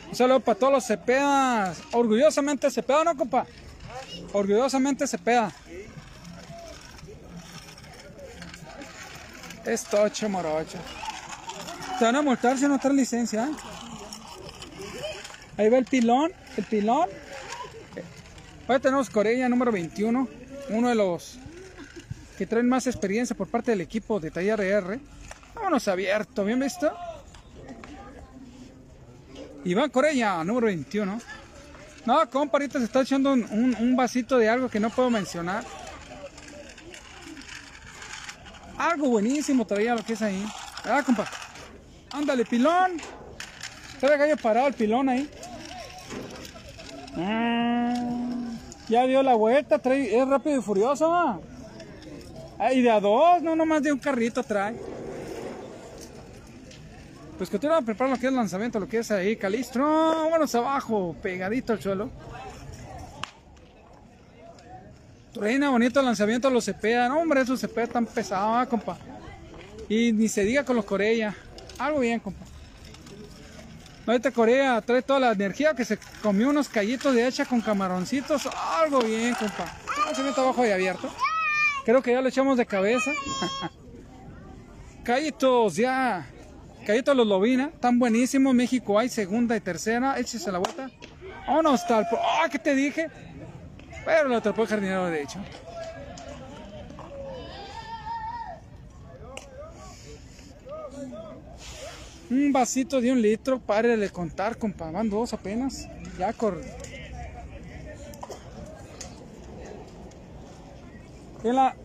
[0.09, 1.81] Un saludo para todos los cepedas.
[1.93, 3.47] Orgullosamente cepeda, ¿no, compa?
[4.33, 5.53] Orgullosamente cepeda.
[9.65, 10.79] Es tocho, morocho.
[11.99, 13.47] Te van a multar si no traes licencia.
[13.47, 13.53] ¿eh?
[15.57, 17.09] Ahí va el pilón, el pilón.
[18.67, 20.29] Ahora tenemos Corella número 21,
[20.71, 21.39] uno de los
[22.39, 25.01] que traen más experiencia por parte del equipo de Taller R.
[25.55, 26.93] Vámonos abierto, ¿bien visto?
[29.65, 31.21] Iván Corella, número 21.
[32.05, 35.65] No, compa, ahorita se está echando un, vasito de algo que no puedo mencionar.
[38.77, 40.45] Algo buenísimo traía lo que es ahí.
[40.85, 41.27] Ah, compa.
[42.13, 43.01] Ándale, pilón.
[44.01, 45.31] Trae gallo parado el pilón ahí.
[47.17, 47.95] Ah,
[48.89, 51.11] ya dio la vuelta, trae, es rápido y furioso.
[51.11, 51.39] Ah,
[52.73, 54.77] y de a dos, no nomás de un carrito trae.
[57.37, 59.85] Pues continúa a preparar lo que es el lanzamiento, lo que es ahí, Calistro.
[59.85, 62.11] Vámonos abajo, pegadito al suelo.
[65.35, 67.09] Reina, bonito el lanzamiento, los cepea.
[67.09, 68.97] No, hombre, esos cepea tan pesados, ah, compa.
[69.89, 71.35] Y ni se diga con los Corella.
[71.79, 72.45] Algo bien, compa.
[74.07, 78.49] Ahorita Corea trae toda la energía que se comió unos callitos de hecha con camaroncitos.
[78.81, 79.77] Algo bien, compa.
[80.05, 81.11] Lanzamiento abajo y abierto.
[81.85, 83.11] Creo que ya lo echamos de cabeza.
[85.05, 86.27] Callitos, ya.
[86.87, 88.55] Callitos los Lobina, tan buenísimos.
[88.55, 90.19] México hay segunda y tercera.
[90.19, 90.91] Échese la vuelta.
[91.47, 92.07] Vámonos, tal.
[92.13, 93.09] ¡Ah, qué te dije!
[94.05, 95.39] Pero lo atrapó el jardinero derecho.
[102.31, 104.91] Un vasito de un litro, pare de contar, compa.
[104.91, 105.89] Van dos apenas.
[106.19, 106.61] Ya cor.
[111.43, 111.77] En la,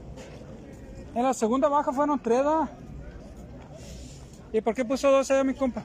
[1.13, 2.69] en la segunda baja fueron tres, ¿da?
[4.51, 5.83] ¿Y por qué puso dos allá mi compa?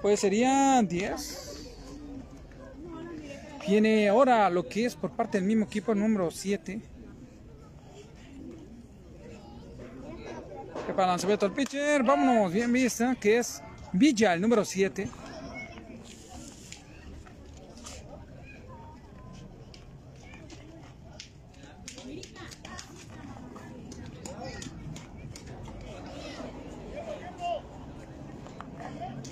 [0.00, 1.42] Pues serían 10.
[3.68, 6.80] Viene ahora lo que es por parte del mismo equipo número 7.
[10.86, 13.62] Que para lanzamiento al pitcher, vámonos, bien vista, que es
[13.92, 15.08] Villa, el número 7.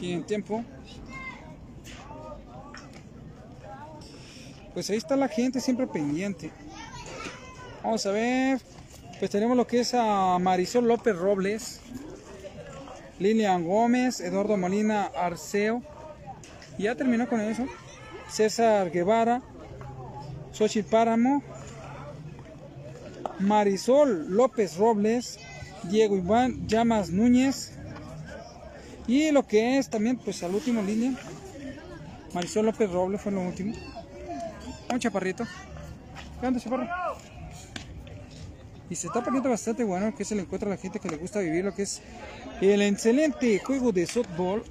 [0.01, 0.64] Tienen tiempo.
[4.72, 6.51] Pues ahí está la gente siempre pendiente.
[7.82, 8.60] Vamos a ver.
[9.18, 11.81] Pues tenemos lo que es a Marisol López Robles,
[13.18, 15.82] Lilian Gómez, Eduardo Molina Arceo.
[16.78, 17.66] Ya terminó con eso.
[18.31, 19.43] César Guevara,
[20.52, 21.43] Xochitl Páramo,
[23.39, 25.39] Marisol López Robles,
[25.82, 27.74] Diego Iván Llamas Núñez.
[29.06, 31.12] Y lo que es también, pues al último línea,
[32.32, 33.74] Marisol López Robles fue lo último.
[34.93, 35.44] Un chaparrito.
[36.40, 36.86] ¿Qué onda, chaparro?
[38.89, 41.16] Y se está poniendo bastante bueno que se le encuentra a la gente que le
[41.16, 42.02] gusta vivir lo que es
[42.60, 44.64] el excelente juego de softball.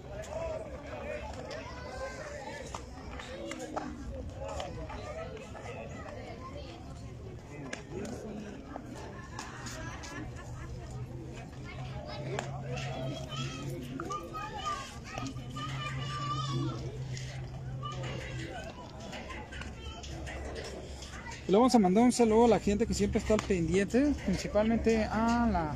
[21.49, 25.03] Le vamos a mandar un saludo a la gente que siempre está al pendiente, principalmente
[25.05, 25.76] a la...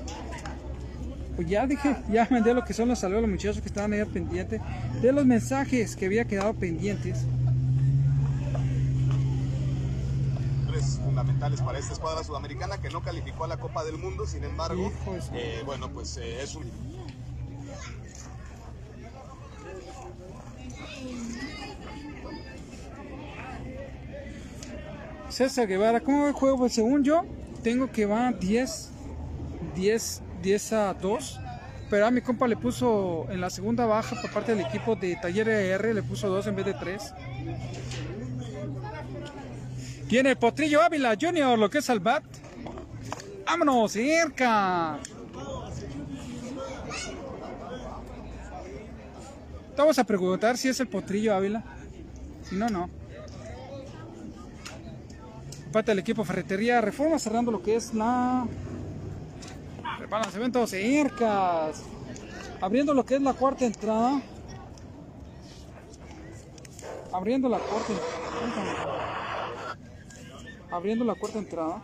[1.35, 3.91] Pues ya dije, ya mandé lo que son los saludos a los muchachos que estaban
[3.91, 4.61] ahí al pendiente
[5.01, 7.25] de los mensajes que había quedado pendientes.
[10.67, 14.43] Tres fundamentales para esta escuadra sudamericana que no calificó a la Copa del Mundo, sin
[14.43, 14.91] embargo,
[15.33, 16.65] eh, bueno, pues eh, es un
[25.33, 26.59] César Guevara, ¿cómo va el juego?
[26.59, 27.25] Pues según yo,
[27.63, 28.91] tengo que va 10,
[29.75, 31.39] 10, 10 a 2.
[31.89, 35.15] Pero a mi compa le puso en la segunda baja por parte del equipo de
[35.15, 37.13] Taller R, le puso 2 en vez de 3.
[40.07, 42.23] Tiene Potrillo Ávila Junior, lo que es al bat.
[43.47, 44.99] ¡Vámonos, cerca!
[49.75, 51.63] Vamos a preguntar si es el Potrillo Ávila.
[52.43, 53.02] Si no, no.
[55.73, 58.45] Parte del equipo Ferretería Reforma cerrando lo que es la
[60.07, 61.81] balanceamiento cercas.
[62.61, 64.21] Abriendo lo que es la cuarta entrada.
[67.11, 67.93] Abriendo la cuarta
[70.69, 71.81] Abriendo la cuarta entrada.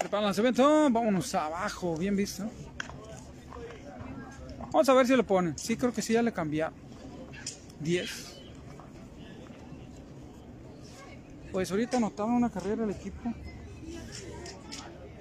[0.00, 0.90] Prepara el lanzamiento.
[0.90, 1.96] Vámonos abajo.
[1.96, 2.50] Bien visto.
[4.72, 5.56] Vamos a ver si lo ponen.
[5.58, 6.74] Sí, creo que sí, ya le cambiaron.
[7.80, 8.40] 10.
[11.52, 13.34] Pues ahorita anotaron una carrera el equipo.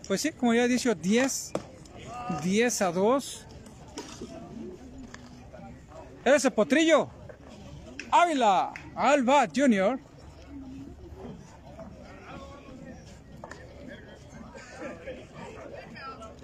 [0.08, 1.52] Pues sí, como ya he dicho, 10.
[2.44, 3.46] 10 a 2.
[6.24, 7.10] Ese potrillo.
[8.10, 8.72] Ávila.
[8.96, 10.00] Alba Junior.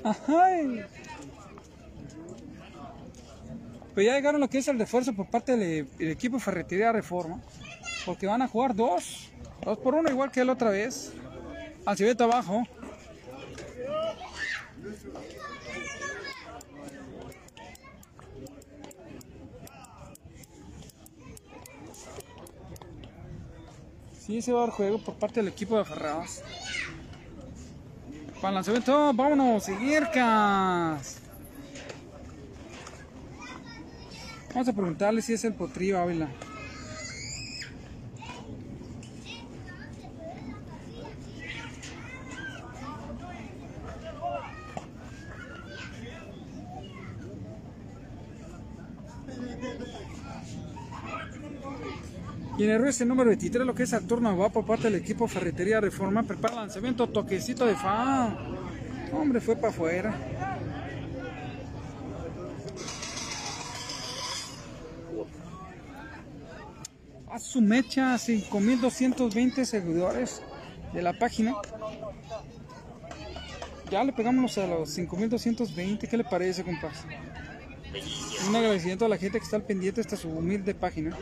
[0.03, 0.96] Ajay.
[3.97, 7.41] Pero ya llegaron lo que es el refuerzo por parte del equipo Ferretería Reforma.
[8.05, 9.31] Porque van a jugar dos.
[9.65, 11.13] Dos por uno, igual que la otra vez.
[11.83, 12.63] Al cibeta abajo.
[24.19, 26.43] Sí, se va a dar juego por parte del equipo de Ferrados.
[28.35, 31.16] Para el lanzamiento, vámonos, cercas.
[34.57, 36.27] Vamos a preguntarle si es el potrillo Ávila.
[52.57, 55.27] Y en el resto número 23, lo que es Saturno va por parte del equipo
[55.27, 56.23] Ferretería Reforma.
[56.23, 58.35] Prepara lanzamiento, toquecito de fa.
[59.13, 60.56] Hombre, fue para afuera.
[67.37, 70.41] A su mecha, 5220 seguidores
[70.91, 71.53] de la página.
[73.91, 76.07] Ya le pegamos a los 5220.
[76.07, 77.05] ¿Qué le parece, compas?
[78.49, 81.15] Un agradecimiento a la gente que está al pendiente hasta su humilde página.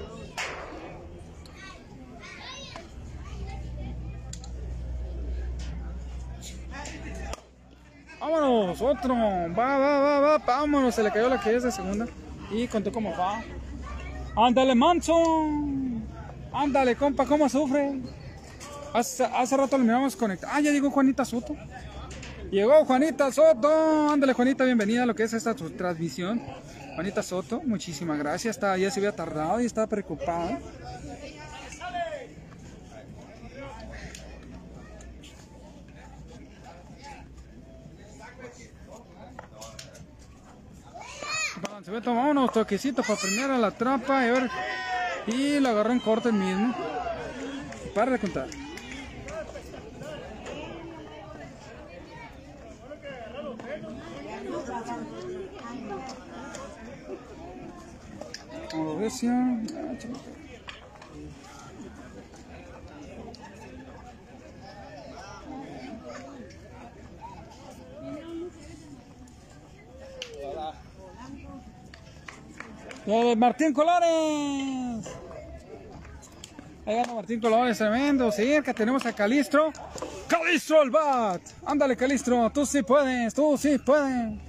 [8.21, 9.15] Vámonos, otro.
[9.15, 10.37] Va, va, va, va.
[10.37, 10.95] Vámonos.
[10.95, 12.07] Se le cayó la que es de segunda.
[12.49, 13.43] Y contó como va.
[14.37, 15.13] Ándale, manso.
[16.55, 17.99] Ándale, compa, ¿cómo sufre?
[18.93, 20.53] Hace, hace rato lo miramos conectado.
[20.55, 21.53] Ah, ya llegó Juanita Soto.
[22.49, 24.09] Llegó Juanita Soto.
[24.09, 26.41] Ándale, Juanita, bienvenida a lo que es esta transmisión.
[26.95, 28.55] Juanita Soto, muchísimas gracias.
[28.55, 30.59] Estaba, ya se había tardado y estaba preocupada.
[41.61, 44.51] Balancebeto, vámonos, toquecito para premiar a la trampa y a ver.
[45.27, 46.73] Y lo agarró en corto el mismo.
[47.93, 48.47] Para de contar.
[58.73, 59.31] Mauricio.
[59.31, 60.34] Ah,
[73.07, 75.05] Eh, Martín Colores.
[76.85, 78.31] Ahí anda Martín Colores, tremendo.
[78.31, 79.71] Cerca tenemos a Calistro.
[80.27, 81.41] Calistro el bat.
[81.65, 82.49] Ándale, Calistro.
[82.51, 84.39] Tú sí puedes, tú sí puedes.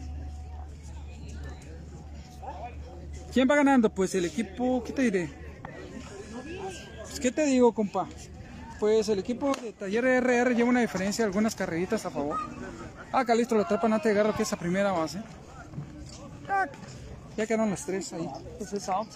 [3.32, 3.90] ¿Quién va ganando?
[3.90, 5.30] Pues el equipo, ¿qué te diré?
[7.02, 8.06] Pues, ¿qué te digo, compa?
[8.80, 12.38] Pues el equipo de Taller RR lleva una diferencia, algunas carreritas a favor.
[13.12, 15.22] Ah, Calistro lo atrapan antes de llegar lo que es primera base.
[16.48, 16.66] Ah,
[17.36, 18.28] ya quedaron las tres ahí.
[18.58, 19.08] Pues es out.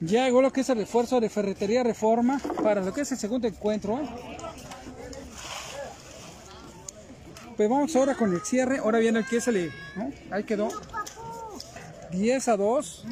[0.00, 3.18] Ya llegó lo que es el refuerzo de Ferretería Reforma para lo que es el
[3.18, 3.98] segundo encuentro.
[3.98, 4.08] ¿eh?
[7.56, 8.78] Pues vamos ahora con el cierre.
[8.78, 9.72] Ahora viene el que es el.
[9.96, 10.12] ¿no?
[10.30, 10.68] Ahí quedó.
[12.12, 13.04] 10 a 2.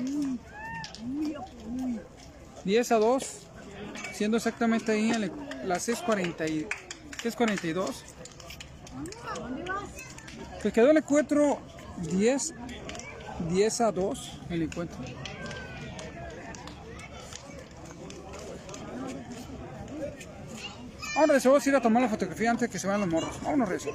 [2.65, 3.27] 10 a 2.
[4.13, 5.33] Siendo exactamente ahí en
[5.67, 6.67] las 6.40 y-
[7.23, 7.91] 6.42.
[10.65, 11.59] Pues quedó el encuentro
[12.11, 12.55] 10,
[13.51, 14.97] 10 a 2 el encuentro.
[21.17, 23.11] Ahora se vamos a ir a tomar la fotografía antes de que se vayan los
[23.11, 23.39] morros.
[23.43, 23.91] Vámonos, Rezo.